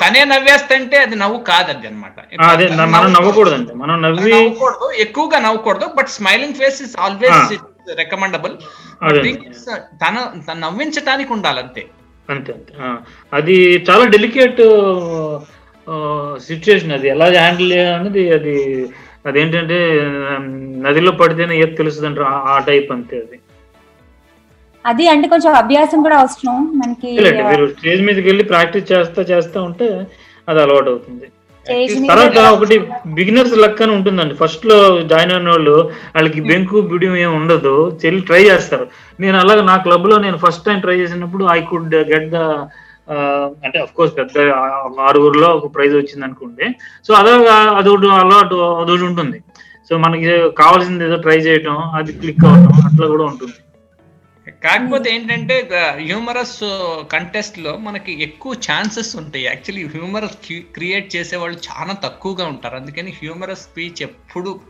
తనే 0.02 0.24
నవ్వేస్తంటే 0.24 0.96
అది 0.98 1.16
నవ్వు 1.16 1.38
కాదు 1.42 1.70
అనమాట 1.88 2.14
అదే 2.48 2.64
మనం 2.94 3.12
నవ్వకూడదండి. 3.12 3.74
మనం 3.74 4.02
నవ్వి 4.02 4.32
నవ్వకూడదు 4.32 4.88
ఎక్కువగా 4.98 5.38
నవ్వకూడదు 5.38 5.86
but 5.98 6.08
smiling 6.08 6.54
face 6.54 6.82
is 6.82 6.96
always 7.00 7.52
recommendable. 7.98 8.54
తన 10.02 10.14
తను 10.48 10.60
నవ్వించడానికి 10.60 11.32
ఉండాలి 11.32 11.60
అంతే. 11.60 11.84
అంతే 12.28 12.52
అంతే. 12.52 12.72
అది 13.32 13.84
చాలా 13.90 14.04
డెలికేట్ 14.04 14.62
సిచ్యుయేషన్ 16.46 16.92
అది. 16.92 17.08
ఎలా 17.08 17.26
హ్యాండిల్ 17.30 17.72
చేయాలనేది 17.72 18.32
అది 18.32 18.54
అదేంటంటే 19.26 20.02
నదిలో 20.80 21.12
పడితేనే 21.12 21.58
ఏది 21.60 21.76
తెలుస్తుంది 21.76 22.20
ఆ- 22.20 22.58
టైప్ 22.66 22.92
అంతే 22.92 23.16
అది. 23.16 23.40
అది 24.86 25.08
అంటే 25.08 25.28
కొంచెం 25.28 25.54
అభ్యాసం 25.54 26.02
కూడా 26.02 26.16
అవసరం 26.16 26.78
మనకి 26.78 27.18
మీరు 27.22 27.66
స్టేజ్ 27.66 28.02
మీదకి 28.02 28.28
వెళ్ళి 28.28 28.44
ప్రాక్టీస్ 28.44 28.92
చేస్తా 28.92 29.22
చేస్తా 29.22 29.62
ఉంటే 29.62 30.06
అది 30.48 30.62
అలవాటు 30.62 30.90
అవుతుంది. 30.90 31.24
తర్వాత 32.08 32.38
ఒకటి 32.38 32.78
బిగినర్స్ 33.06 33.58
లక్ 33.58 33.82
అని 33.82 33.92
ఉంటుందండి. 33.92 34.34
ఫస్ట్లో 34.34 35.02
జాయిన్ 35.02 35.32
అయిన 35.32 35.48
వాళ్ళు 35.48 35.90
వాళ్ళకి 36.14 36.40
బెంకు 36.40 36.80
బిడియం 36.80 37.16
ఏమి 37.16 37.32
ఉండదు. 37.32 37.98
చెల్లి 38.06 38.22
ట్రై 38.22 38.42
చేస్తారు. 38.42 38.86
నేను 39.20 39.38
అలాగే 39.38 39.62
నా 39.62 39.76
క్లబ్లో 39.76 40.18
నేను 40.18 40.36
ఫస్ట్ 40.36 40.64
టైం 40.64 40.80
ట్రై 40.80 40.96
చేసినప్పుడు 40.96 41.48
ఐ 41.50 41.60
కుడ్ 41.60 41.94
గెట్ 41.94 42.30
ద 42.30 42.36
అంటే 43.64 43.78
అఫ్ 43.78 43.92
కోర్స్ 43.92 44.16
పెద్ద 44.18 44.38
ఆరుగురులో 45.00 45.48
ఒక 45.48 45.74
ప్రైజ్ 45.74 45.94
వచ్చింది 45.96 46.24
అనుకోండి 46.24 46.66
సో 47.06 47.14
అదో 47.14 47.34
అదొకటి 47.80 48.08
అలవాటు 48.08 48.54
అదొకటి 48.54 49.04
ఉంటుంది. 49.04 49.38
సో 49.88 49.96
మనకి 49.96 50.50
కావాల్సింది 50.50 51.04
ఏదో 51.04 51.16
ట్రై 51.16 51.36
చేయటం 51.36 51.76
అది 51.98 52.12
క్లిక్ 52.12 52.44
అవటం 52.44 52.74
అట్లా 52.86 53.06
కూడా 53.06 53.24
ఉంటుంది. 53.24 53.52
కాకపోతే 54.64 55.14
ఏంటంటే 55.14 55.54
హ్యూమరస్ 56.00 56.58
కంటెస్ట్లో 57.12 57.76
మనకి 57.76 58.22
ఎక్కువ 58.22 58.52
ఛాన్సెస్ 58.66 59.16
ఉంటాయి. 59.16 59.44
యాక్చువల్లీ 59.44 59.86
హ్యూమరస్ 59.86 60.36
క్రియేట్ 60.74 61.16
చేసే 61.16 61.36
వాళ్ళు 61.36 61.58
చాలా 61.68 61.94
తక్కువగా 62.04 62.44
ఉంటారు. 62.46 62.76
అందుకని 62.76 63.10
హ్యూమరస్ 63.10 63.62
స్పీచ్ 63.62 64.02
ఎప్పుడు 64.02 64.60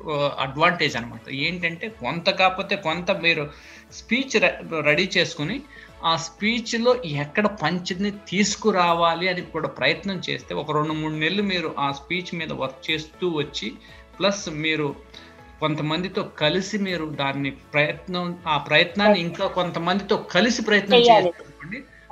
అడ్వాంటేజ్ 0.40 0.96
అన్నమాట. 0.96 1.30
ఏంటంటే 1.32 1.88
కొంత 1.88 2.30
కాకపోతే 2.30 2.76
కొంత 2.76 3.10
మీరు 3.10 3.48
స్పీచ్ 3.92 4.36
రెడీ 4.84 5.08
చేసుకుని 5.16 5.60
ఆ 6.06 6.16
స్పీచ్లో 6.16 6.96
ఎక్కడ 7.04 7.46
పంచ్ని 7.46 8.10
తీసుకురావాలి 8.10 9.28
అని 9.28 9.40
కూడా 9.40 9.68
ప్రయత్నం 9.68 10.22
చేస్తే 10.30 10.54
ఒక 10.54 10.72
రెండు 10.72 10.92
మూడు 10.92 11.14
నెలలు 11.14 11.42
మీరు 11.42 11.74
ఆ 11.78 11.92
స్పీచ్ 11.92 12.34
మీద 12.34 12.52
వర్క్ 12.52 12.90
చేస్తూ 12.90 13.28
వచ్చి 13.28 13.72
ప్లస్ 14.18 14.48
మీరు 14.50 14.94
కొంతమందితో 15.60 16.22
కలిసి 16.22 16.78
మీరు 16.78 17.04
దాన్ని 17.04 17.50
ప్రయత్నం 17.50 18.38
ఆ 18.48 18.56
ప్రయత్నాన్ని 18.56 19.20
ఇంకా 19.20 19.46
కొంతమందితో 19.46 20.16
కలిసి 20.16 20.62
ప్రయత్నం. 20.62 20.98
చేయాలి. 20.98 21.32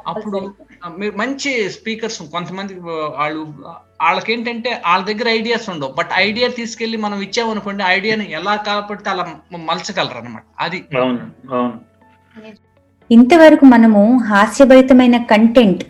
అప్పుడు 0.06 0.54
మీరు 0.98 1.16
మంచి 1.16 1.70
స్పీకర్స్ 1.70 2.22
కొంతమంది 2.22 2.74
వాళ్ళు 3.18 3.54
వాళ్ళకి 4.02 4.32
ఏంటంటే 4.32 4.82
వాళ్ళ 4.86 5.04
దగ్గర 5.04 5.28
ఐడియాస్ 5.28 5.68
ఉండవు. 5.70 5.92
బట్ 5.92 6.10
ఐడియా 6.14 6.48
తీసుకెళ్ళి 6.48 6.96
మనం 6.96 7.20
ఇచ్చామనుకోండి 7.20 7.84
ఐడియాని 7.86 8.30
ఎలా 8.30 8.56
కాబట్టి 8.56 9.10
అలా 9.10 9.40
మలచగలరు 9.52 10.18
అనమాట 10.18 10.44
అది. 10.60 10.84
అవును 11.00 11.54
అవును. 11.54 12.73
ఇంతవరకు 13.10 13.64
మనము 13.64 14.02
హాస్యభరితమైన 14.28 15.16
కంటెంట్ 15.30 15.82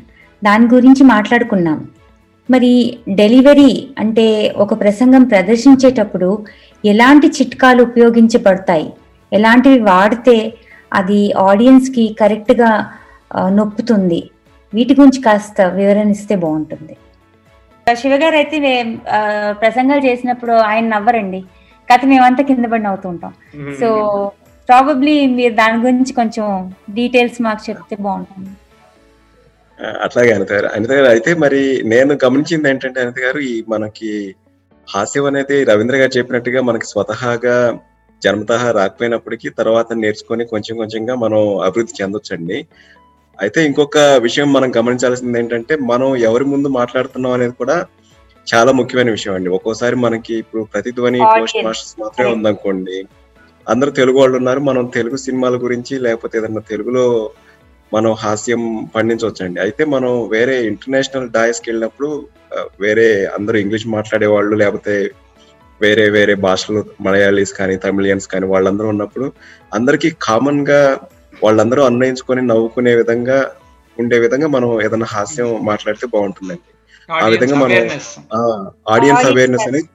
దాని 0.44 0.66
గురించి 0.74 1.02
మాట్లాడుకున్నాం. 1.04 1.78
మరి 2.48 2.72
డెలివరీ 3.20 3.72
అంటే 3.98 4.26
ఒక 4.56 4.80
ప్రసంగం 4.80 5.22
ప్రదర్శించేటప్పుడు 5.24 6.30
ఎలాంటి 6.84 7.28
చిట్కాలు 7.36 7.80
ఉపయోగించబడతాయి? 7.82 8.88
ఎలాంటివి 9.32 9.80
వాడితే 9.90 10.36
అది 10.92 11.20
ఆడియన్స్కి 11.48 12.04
కరెక్ట్గా 12.20 12.70
నొప్పుతుంది 13.58 14.20
వీటి 14.74 14.92
గురించి 14.98 15.20
కాస్త 15.22 15.60
వివరణ 15.78 16.08
ఇస్తే 16.16 16.34
బాగుంటుంది. 16.36 16.94
శివగారు 17.86 18.36
అయితే 18.36 18.58
ప్రసంగాలు 19.60 20.02
చేసినప్పుడు 20.06 20.52
ఆయన 20.52 20.86
నవ్వరండి. 20.94 21.40
కథ 21.88 22.00
మేమంతా 22.10 22.42
కింద 22.42 22.66
పడి 22.72 22.82
నవ్వుతూ 22.82 23.08
ఉంటాం. 23.08 23.32
సో 23.80 23.88
ప్రాబబ్లీ 24.68 25.26
మీరు 25.26 25.54
దాని 25.54 25.78
గురించి 25.82 26.12
కొంచెం 26.12 26.46
డీటెయిల్స్ 26.90 27.42
మాకు 27.42 27.70
చెప్తే 27.70 27.96
బాగుంటుంది. 27.96 28.50
అట్లాగే 30.02 30.32
అనిత 30.32 30.52
గారు. 30.52 30.66
అనిత 30.66 30.90
గారు 30.90 31.06
అయితే 31.06 31.34
మరి 31.34 31.82
నేను 31.84 32.18
గమనించింది 32.24 32.68
ఏంటంటే 32.68 33.00
అనిత 33.00 33.18
గారు 33.18 33.38
ఈ 33.38 33.64
మనకి 33.68 34.10
హాస్యం 34.88 35.24
అనేది 35.24 35.64
రవీంద్ర 35.64 35.96
గారు 35.96 36.18
చెప్పినట్టుగా 36.18 36.60
మనకి 36.62 36.86
స్వతహాగా 36.86 37.56
జన్మతహ 38.22 38.70
రాకపోయినప్పటికీ 38.70 39.48
తర్వాత 39.50 39.86
నేర్చుకొని 39.92 40.44
కొంచెం 40.44 40.76
కొంచెంగా 40.76 41.14
మనం 41.14 41.40
అభివృద్ధి 41.58 42.02
చెందొచ్చండి. 42.02 42.58
అయితే 43.40 43.60
ఇంకొక 43.66 43.98
విషయం 43.98 44.52
మనం 44.52 44.72
గమనించాల్సింది 44.76 45.38
ఏంటంటే 45.38 45.76
మనం 45.76 46.16
ఎవరి 46.16 46.44
ముందు 46.44 46.68
మాట్లాడుతున్నాం 46.68 47.32
అనేది 47.32 47.52
కూడా 47.52 47.86
చాలా 48.46 48.72
ముఖ్యమైన 48.72 49.10
విషయం 49.10 49.34
అండి. 49.34 49.50
ఒక్కోసారి 49.50 49.96
మనకి 49.96 50.34
ఇప్పుడు 50.34 50.62
ప్రతిధ్వని. 50.62 51.20
పోస్ట్ 51.40 51.64
మాస్టర్స్ 51.64 52.00
మాత్రమే 52.00 52.32
ఉందనుకోండి. 52.32 52.96
అందరూ 53.66 53.90
తెలుగు 54.00 54.18
వాళ్ళు 54.20 54.36
ఉన్నారు. 54.40 54.60
మనం 54.70 54.84
తెలుగు 54.96 55.18
సినిమాల 55.26 55.56
గురించి 55.64 55.94
లేకపోతే 56.06 56.34
ఏదన్నా 56.40 56.62
తెలుగులో 56.72 57.04
మనం 57.92 58.12
హాస్యం 58.22 58.62
పండించవచ్చండి. 58.94 59.58
అయితే 59.64 59.82
మనం 59.94 60.12
వేరే 60.34 60.54
ఇంటర్నేషనల్ 60.70 61.28
డాయస్కి 61.36 61.68
వెళ్ళినప్పుడు 61.70 62.08
వేరే 62.84 63.06
అందరూ 63.36 63.56
ఇంగ్లీష్ 63.64 63.86
మాట్లాడే 63.96 64.28
వాళ్ళు 64.34 64.54
లేకపోతే 64.62 64.94
వేరే 65.80 66.04
వేరే 66.16 66.34
భాషలు 66.46 66.80
మలయాళీస్ 67.06 67.52
కానీ 67.58 67.74
తమిళియన్స్ 67.84 68.26
కానీ 68.32 68.46
వాళ్ళందరూ 68.52 68.88
ఉన్నప్పుడు 68.94 69.26
అందరికీ 69.78 70.08
కామన్గా 70.28 70.80
వాళ్ళందరూ 71.44 71.82
అన్వయించుకొని 71.90 72.42
నవ్వుకునే 72.50 72.92
విధంగా 73.00 73.38
ఉండే 73.96 74.18
విధంగా 74.24 74.48
మనం 74.56 74.68
ఏదైనా 74.84 75.08
హాస్యం 75.14 75.48
మాట్లాడితే 75.70 76.06
బాగుంటుందండి. 76.14 76.68
ఆ 77.08 77.26
విధంగా 77.34 77.56
మనం 77.62 77.74
ఆడియన్స్ 77.74 78.10
Audience 78.94 79.24
అవేర్నెస్ 79.32 79.66
అనేది 79.70 79.88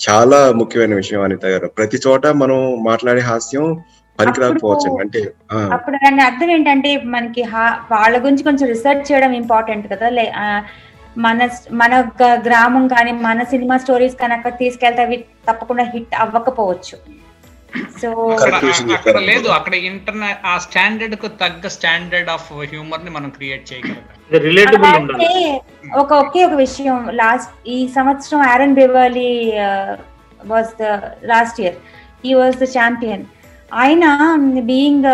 చాలా 0.00 0.38
ముఖ్యమైన 0.52 0.94
విషయం 0.94 1.20
అనిత 1.22 1.44
గారు. 1.46 1.66
ప్రతి 1.68 1.98
చోట 2.06 2.26
మనం 2.26 2.58
మాట్లాడే 2.84 3.20
హాస్యం 3.20 3.66
పనికి 4.18 4.40
రాకపోవచ్చు 4.40 4.90
అంటే 5.00 5.20
అప్పుడు 5.72 5.96
దాని 5.96 6.22
అర్థం 6.22 6.50
ఏంటంటే 6.50 6.90
మనకి 7.14 7.42
వాళ్ళ 7.92 8.14
గురించి 8.24 8.42
కొంచెం 8.42 8.66
రీసెర్చ్ 8.68 9.12
చేయడం 9.12 9.32
ఇంపార్టెంట్ 9.32 9.86
కదా. 9.92 10.08
మన 11.18 11.48
మన 11.72 11.92
గ్రామం 12.46 12.88
కానీ 12.88 13.12
మన 13.12 13.42
సినిమా 13.42 13.76
స్టోరీస్ 13.76 14.16
కానీ 14.16 14.34
అక్కడ 14.34 14.52
తీసుకెళ్తే 14.58 15.02
అవి 15.02 15.16
తప్పకుండా 15.48 15.84
హిట్ 15.94 16.14
అవ్వకపోవచ్చు. 16.18 16.96
సో 18.00 18.08
అక్కడ. 18.96 19.18
లేదు 19.28 19.48
అక్కడ 19.58 19.74
ఇంటర్నె 19.90 20.30
ఆ 20.50 20.54
స్టాండర్డ్కు 20.66 21.28
తగ్గ 21.42 21.68
స్టాండర్డ్ 21.76 22.30
ఆఫ్ 22.36 22.48
హ్యూమర్ని 22.72 23.10
మనం 23.10 23.30
క్రియేట్ 23.30 23.64
చేయగలుగుతాం 23.70 24.42
రిలేటబుల్ 24.48 24.96
ఉండాలి. 25.00 25.18
అంటే 25.18 25.32
ఒక 25.98 26.10
ఒకే 26.24 26.42
ఒక 26.44 26.56
విషయం 26.64 26.98
లాస్ట్ 27.22 27.52
ఈ 27.76 27.78
సంవత్సరం 27.88 28.42
Aaron 28.52 28.74
Beverly 28.74 29.32
was 30.40 30.70
the 30.82 30.86
last 31.32 31.60
year 31.60 31.78
ఈ 32.24 32.34
వాజ్ 32.34 32.56
ద 32.56 32.68
ఛాంపియన్ 32.76 33.24
ఆయన 33.74 34.04
బీయింగ్ 34.70 35.08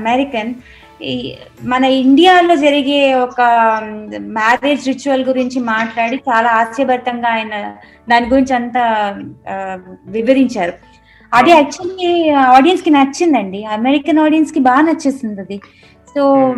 అమెరికన్ 0.00 0.52
మన 1.62 1.84
ఇండియాలో 2.00 2.54
జరిగే 2.56 2.98
ఒక 3.26 3.40
మ్యారేజ్ 4.38 4.88
రిచువల్ 4.88 5.24
గురించి 5.24 5.58
మాట్లాడి 5.68 6.16
చాలా 6.28 6.48
హాస్యభరితంగా 6.48 7.28
ఆయన 7.28 7.54
దాని 8.08 8.26
గురించి 8.26 8.54
అంతా 8.54 8.82
వివరించారు. 10.06 10.74
అది 11.34 11.50
యాక్చువల్లీ 11.50 12.30
ఆడియన్స్కి 12.30 12.90
నచ్చిందండి. 12.90 13.64
అమెరికన్ 13.64 14.18
ఆడియన్స్కి 14.18 14.60
బాగా 14.60 14.80
నచ్చేసింది 14.80 15.40
అది. 15.40 15.60
సో 16.14 16.54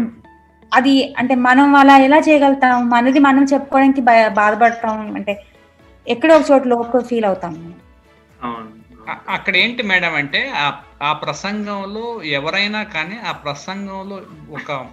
అది 0.75 1.15
అంటే 1.19 1.35
మనం 1.35 1.75
అలా 1.75 1.97
ఎలా 1.97 2.19
చేయగలుగుతాం? 2.19 2.91
మనది 2.91 3.19
మనం 3.19 3.45
చెప్పుకోవడానికి 3.45 4.01
భయ- 4.01 4.29
బాధపడతాం. 4.29 5.15
అంటే 5.15 5.45
ఎక్కడో 6.09 6.37
ఒక 6.37 6.45
చోట 6.53 6.67
లోపు 6.67 6.99
ఫీల్ 6.99 7.25
అవుతాం. 7.25 7.75
అక్కడ 9.29 9.57
ఏంటి 9.57 9.83
మేడం 9.83 10.15
అంటే 10.15 10.53
ఆ- 10.57 10.79
ఆ 11.03 11.13
ప్రసంగంలో 11.13 12.23
ఎవరైనా 12.23 12.83
కానీ 12.83 13.19
ఆ 13.29 13.33
ప్రసంగంలో 13.33 14.21
ఒక 14.51 14.87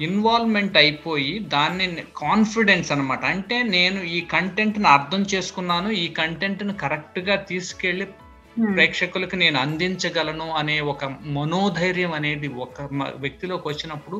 ఇన్వాల్వ్మెంట్ 0.00 0.76
అయిపోయి 0.76 1.38
దాన్ని 1.38 1.96
కాన్ఫిడెన్స్ 2.16 2.92
అన్నమాట. 2.92 3.24
అంటే 3.24 3.62
నేను 3.62 4.02
ఈ 4.02 4.20
కంటెంట్ని 4.20 4.88
అర్థం 4.88 5.22
చేసుకున్నాను. 5.34 5.88
ఈ 5.88 6.08
కంటెంట్ని 6.08 6.74
కరెక్ట్గా 6.74 7.36
తీసుకెళ్ళి 7.36 8.06
Hmm. 8.56 8.72
ప్రేక్షకులకు 8.76 9.36
నేను 9.36 9.58
అందించగలను 9.58 10.46
అనే 10.52 10.74
ఒక 10.80 11.04
మనోధైర్యం 11.36 12.12
అనేది 12.12 12.48
ఒక 12.56 12.88
వ్యక్తిలోకి 13.18 13.66
వచ్చినప్పుడు 13.68 14.18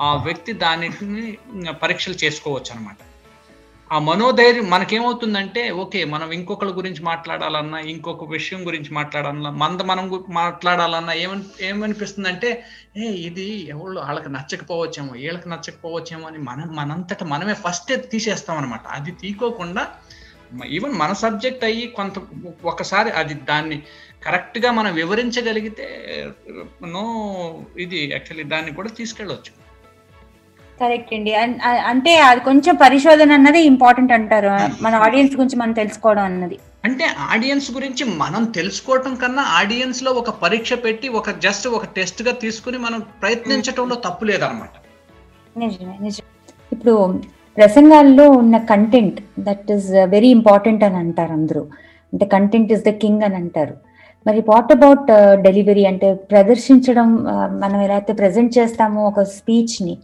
ఆ 0.00 0.10
వ్యక్తి 0.16 0.52
దానిని 0.52 1.24
పరీక్షలు 1.80 2.16
చేసుకోవచ్చు 2.24 2.70
అనమాట 2.70 2.98
ఆ 3.90 3.98
మనోధైర్యం 3.98 4.66
మనకేమవుతుందంటే 4.70 5.62
ఓకే 5.72 6.04
మనం 6.04 6.28
ఇంకొకరి 6.32 6.72
గురించి 6.72 7.02
మాట్లాడాలన్నా 7.02 7.78
ఇంకొక 7.78 8.28
విషయం 8.30 8.60
గురించి 8.66 8.90
మాట్లాడాలన్నా 8.92 9.50
మంద 9.62 9.80
మనం 9.82 10.06
మాట్లాడాలన్నా 10.28 11.14
ఏమని 11.14 11.44
ఏమనిపిస్తుందంటే 11.62 12.50
ఏ 12.96 13.10
ఇది 13.26 13.48
ఎవరు 13.68 13.98
వాళ్ళకి 13.98 14.28
నచ్చకపోవచ్చేమో 14.28 15.12
వీళ్ళకి 15.12 15.48
నచ్చకపోవచ్చేమో 15.48 16.26
అని 16.26 16.40
మనం 16.42 16.70
మనంతట 16.74 17.24
మనమే 17.24 17.56
ఫస్ట్ 17.64 17.92
తీసేస్తాం 18.10 18.58
అనమాట 18.58 18.86
అది 18.88 19.14
తీకోకుండా 19.20 19.84
ఈవెన్ 20.66 20.92
మన 20.92 21.12
సబ్జెక్ట్ 21.12 21.64
అయ్యి 21.64 21.86
కొంత 21.88 22.12
ఒకసారి 22.64 23.10
అది 23.10 23.34
దాన్ని 23.34 23.78
కరెక్ట్గా 24.26 24.70
మనం 24.72 24.94
వివరించగలిగితే 24.94 25.86
నో 26.86 27.04
ఇది 27.78 28.00
యాక్చువల్లీ 28.12 28.44
దాన్ని 28.44 28.74
కూడా 28.74 28.88
తీసుకెళ్ళవచ్చు 28.88 29.52
కరెక్ట్ 30.80 31.14
అండి. 31.14 31.34
అంటే 31.90 32.12
అది 32.18 32.40
కొంచెం 32.40 32.74
పరిశోధన 32.74 33.32
అన్నది 33.32 33.60
ఇంపార్టెంట్ 33.62 34.12
అంటారు. 34.12 34.52
మన 34.82 34.94
ఆడియన్స్ 34.94 35.34
గురించి 35.36 35.56
మనం 35.56 35.72
తెలుసుకోవడం 35.72 36.24
అన్నది. 36.24 36.58
అంటే 36.84 37.04
ఆడియన్స్ 37.18 37.68
గురించి 37.72 38.04
మనం 38.04 38.44
తెలుసుకోవటం 38.44 39.14
కన్నా 39.14 39.42
ఆడియన్స్లో 39.42 40.12
ఒక 40.12 40.30
పరీక్ష 40.30 40.72
పెట్టి 40.72 41.08
ఒక 41.08 41.30
జస్ట్ 41.30 41.68
ఒక 41.68 41.84
టెస్ట్గా 41.84 42.32
తీసుకుని 42.32 42.78
మనం 42.78 43.00
ప్రయత్నించటంలో 43.22 43.94
తప్పు 43.94 44.24
లేదనమాట 44.24 44.74
నిజమే 45.58 45.98
నిజమే. 46.00 46.28
ఇప్పుడు 46.72 46.94
ప్రసంగాల్లో 47.56 48.26
ఉన్న 48.40 48.56
content 48.72 49.18
that 49.46 49.70
is 49.76 49.88
very 50.14 50.30
important 50.38 50.84
అని 50.88 50.98
అంటారు 51.04 51.32
అందరూ. 51.38 51.62
అంటే 52.12 52.24
కంటెంట్ 52.34 52.72
ఇస్ 52.76 52.84
ద 52.88 52.92
కింగ్ 53.02 53.24
అని 53.28 53.36
అంటారు. 53.42 53.74
మరి 54.26 54.40
వాట్ 54.50 54.72
అబౌట్ 54.76 55.08
డెలివరీ 55.46 55.84
అంటే 55.90 56.08
ప్రదర్శించడం 56.32 57.08
uh, 57.32 57.48
మనం 57.62 57.78
ఎలా 57.86 57.96
అయితే 58.00 58.12
ప్రజెంట్ 58.22 58.52
చేస్తామో 58.58 59.00
ఒక 59.10 59.22
స్పీచ్ని 59.36 59.94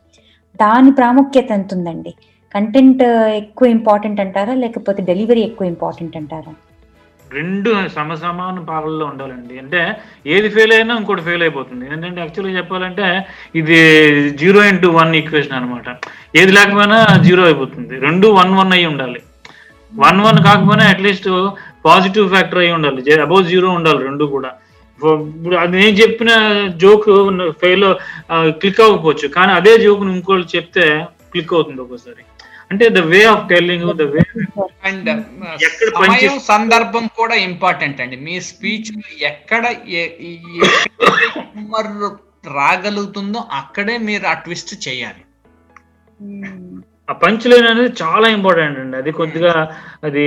దాని 0.62 0.90
ప్రాముఖ్యత 1.00 1.50
ఎంత 1.58 1.74
ఉందండి 1.78 2.12
కంటెంట్ 2.54 3.02
uh, 3.10 3.28
ఎక్కువ 3.42 3.68
ఇంపార్టెంట్ 3.78 4.22
అంటారా? 4.26 4.54
లేకపోతే 4.64 5.02
డెలివరీ 5.10 5.44
ఎక్కువ 5.50 5.66
ఇంపార్టెంట్ 5.74 6.16
అంటారా? 6.22 6.54
రెండు 7.36 7.70
సమసమాన 7.96 8.58
పాలల్లో 8.68 9.04
ఉండాలండి. 9.06 9.54
అంటే 9.62 9.80
ఏది 10.34 10.48
ఫెయిల్ 10.54 10.72
అయినా 10.76 10.92
ఇంకోటి 11.00 11.22
ఫెయిల్ 11.28 11.42
అయిపోతుంది. 11.46 11.84
ఏంటంటే 11.92 12.20
యాక్చువల్గా 12.24 12.54
చెప్పాలంటే 12.58 13.06
ఇది 13.60 13.78
జీరో 14.42 14.60
ఇంటూ 14.72 14.90
వన్ 14.98 15.12
ఈక్వేషన్ 15.20 15.56
అనమాట 15.58 15.88
ఏది 16.40 16.52
లేకపోయినా 16.58 16.98
జీరో 17.26 17.42
అయిపోతుంది. 17.48 17.94
రెండు 18.06 18.28
వన్ 18.38 18.54
వన్ 18.60 18.72
అయి 18.76 18.86
ఉండాలి. 18.92 19.20
వన్ 19.92 20.20
వన్ 20.26 20.40
కాకపోయినా 20.46 20.86
అట్లీస్ట్ 20.94 21.28
పాజిటివ్ 21.88 22.32
ఫ్యాక్టర్ 22.34 22.62
అయి 22.64 22.72
ఉండాలి. 22.78 23.02
అబౌవ్ 23.26 23.44
జీరో 23.52 23.68
ఉండాలి 23.78 24.00
రెండు 24.08 24.24
కూడా. 24.36 24.50
ఇప్పుడు 24.98 25.56
అది 25.62 25.74
నేను 25.82 25.96
చెప్పిన 26.02 26.30
జోక్ 26.84 27.06
ఫెయిల్ 27.62 27.86
క్లిక్ 28.60 28.80
అవ్వకపోవచ్చు. 28.86 29.28
కానీ 29.36 29.52
అదే 29.58 29.72
జోక్ 29.84 30.02
ఇంకోళ్ళు 30.16 30.48
చెప్తే 30.56 30.86
క్లిక్ 31.32 31.54
అవుతుంది 31.54 31.80
ఒక్కోసారి. 31.84 32.22
అంటే 32.70 32.86
the 32.96 33.00
way 33.12 33.20
of 33.32 33.44
telling 33.52 33.84
the 34.00 34.06
way 34.14 34.22
and 34.88 35.08
ఎక్కడ 35.68 35.88
సమయం? 35.98 36.34
సందర్భం 36.52 37.04
కూడా 37.20 37.36
ఇంపార్టెంట్ 37.48 38.00
అండి. 38.04 38.16
మీ 38.26 38.34
స్పీచ్ 38.50 38.90
ఎక్కడ 39.30 39.62
రాగలుగుతుందో 42.58 43.40
అక్కడే 43.60 43.94
మీరు 44.08 44.26
ఆ 44.32 44.34
ట్విస్ట్ 44.44 44.74
చేయాలి. 44.88 45.22
ఆ 47.10 47.14
పంచ్ 47.22 47.46
లైన్ 47.50 47.66
అనేది 47.70 47.90
చాలా 48.02 48.26
ఇంపార్టెంట్ 48.36 48.78
అండి. 48.80 48.96
అది 49.02 49.10
కొద్దిగా 49.18 49.52
అది 50.06 50.24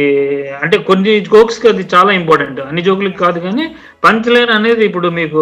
అంటే 0.64 0.78
కొన్ని 0.90 1.12
జోక్స్కి 1.28 1.68
అది 1.74 1.84
చాలా 1.94 2.12
ఇంపార్టెంట్ 2.20 2.60
అన్ని 2.68 2.82
జోకులకి 2.88 3.20
కాదు 3.26 3.40
కానీ 3.46 3.66
పంచ్ 4.06 4.30
లైన్ 4.34 4.54
అనేది 4.58 4.84
ఇప్పుడు 4.90 5.10
మీకు 5.20 5.40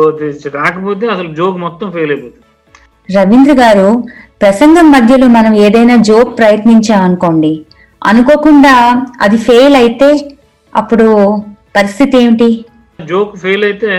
రాకపోతే 0.59 1.07
అసలు 1.15 1.29
జోక్ 1.39 1.57
మొత్తం 1.65 1.87
ఫెయిల్ 1.97 2.13
అయిపోతుంది. 2.15 2.45
రవీంద్ర 3.09 3.53
గారు 3.53 3.87
ప్రసంగం 4.41 4.91
మధ్యలో 4.91 5.27
మనం 5.27 5.53
ఏదైనా 5.55 5.95
జోక్ 6.09 6.37
ప్రయత్నించాం 6.37 7.01
అనుకోండి. 7.01 7.53
అనుకోకుండా 8.01 8.75
అది 9.21 9.37
ఫెయిల్ 9.37 9.75
అయితే 9.75 10.09
అప్పుడు 10.73 11.07
పరిస్థితి 11.75 12.17
ఏమిటి? 12.17 12.49
జోక్ 12.99 13.35
ఫెయిల్ 13.37 13.63
అయితే 13.63 13.91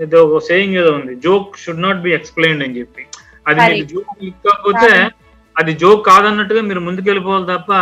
ఏదో 0.00 0.20
సేయింగ్ 0.48 0.74
ఏదో 0.74 0.92
ఉంది. 0.92 1.14
Joke 1.24 1.58
should 1.62 1.82
not 1.82 2.00
be 2.00 2.12
explained 2.12 2.64
అని 2.64 2.78
చెప్పి. 2.78 3.02
అది. 3.46 3.82
జోక్ 3.92 4.14
కాకపోతే 4.46 4.90
అది 5.56 5.72
జోక్ 5.74 6.06
కాదన్నట్టుగా 6.06 6.60
మీరు 6.60 6.80
ముందుకు 6.80 7.06
వెళ్ళిపోవాలి 7.10 7.46
తప్ప 7.46 7.72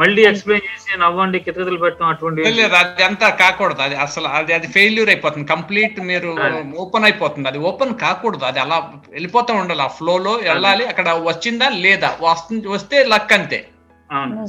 మళ్ళీ 0.00 0.22
ఎక్స్ప్లెయిన్ 0.22 0.66
చేసి 0.68 1.00
నవ్వండి 1.00 1.38
కితకితలు 1.38 1.76
పెట్టడం 1.76 2.08
అటువంటి 2.08 2.50
లేదు 2.50 2.74
అది 2.74 3.02
అంతా 3.02 3.28
కాకూడదు. 3.28 3.82
అది 3.82 3.94
అసలు 3.94 4.26
అది 4.26 4.54
అది 4.54 4.66
ఫెయిల్యూర్ 4.66 5.08
అయిపోతుంది. 5.08 5.46
కంప్లీట్ 5.46 6.00
మీరు. 6.00 6.30
ఓపెన్ 6.76 7.04
అయిపోతుంది. 7.04 7.48
అది 7.48 7.58
ఓపెన్ 7.58 7.94
కాకూడదు. 7.94 8.44
అది 8.44 8.60
అలా 8.60 8.90
వెళ్ళిపోతూ 9.10 9.54
ఉండాలి. 9.54 9.82
ఆ 9.82 9.86
ఫ్లో 9.86 10.18
లో 10.18 10.32
వెళ్ళాలి. 10.32 10.86
అక్కడ 10.86 11.08
వచ్చిందా 11.10 11.68
లేదా? 11.68 12.10
వస్తుంది 12.22 12.68
వస్తే 12.68 13.04
లక్ 13.04 13.32
అంతే. 13.32 13.68
అవును. 14.12 14.46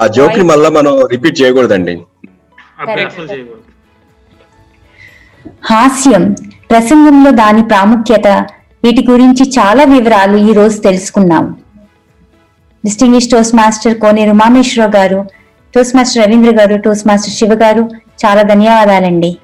ఆ 0.00 0.06
జోక్ని 0.06 0.44
మళ్ళా 0.44 0.70
మనం 0.70 1.06
రిపీట్ 1.06 1.40
చేయకూడదండి. 1.40 1.96
హాస్యం 5.64 6.32
ప్రసంగంలో 6.70 7.30
దాని 7.30 7.62
ప్రాముఖ్యత 7.62 8.28
వీటి 8.84 9.06
గురించి 9.10 9.50
చాలా 9.58 9.84
వివరాలు 9.84 10.36
ఈ 10.36 10.52
రోజు 10.52 10.80
తెలుసుకున్నాం. 10.80 11.63
Distinguished 12.84 13.30
toast 13.30 13.54
master 13.54 13.98
Koneru 13.98 14.32
Mameshwara 14.32 14.90
garu 14.96 15.26
toast 15.74 15.96
master 15.96 16.26
Ravindra 16.26 16.56
గారు 16.56 16.76
టోస్ట్ 16.76 17.06
మాస్టర్ 17.06 17.30
శివ 17.30 17.54
గారు 17.54 17.90
చాలా 18.26 18.42
ధన్యవాదాలండి. 18.42 19.36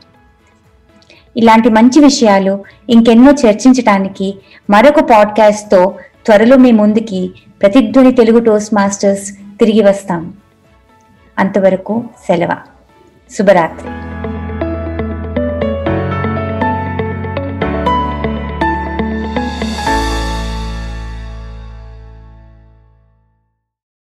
ఇలాంటి 1.37 1.69
మంచి 1.69 2.01
విషయాలు 2.01 2.65
ఇంకెన్నో 2.91 3.33
చర్చించడానికి 3.33 4.35
మరొక 4.71 5.01
పాడ్కాస్ట్తో 5.01 5.95
త్వరలో 6.27 6.57
మీ 6.57 6.73
ముందుకి 6.73 7.31
ప్రతిధ్వని 7.61 8.13
తెలుగు 8.13 8.39
టోస్ట్ 8.41 8.75
మాస్టర్స్ 8.75 9.33
తిరిగి 9.33 9.83
వస్తాం. 9.83 10.35
అంతవరకు 11.39 12.05
సెలవు. 12.29 12.57
శుభరాత్రి. 13.33 14.10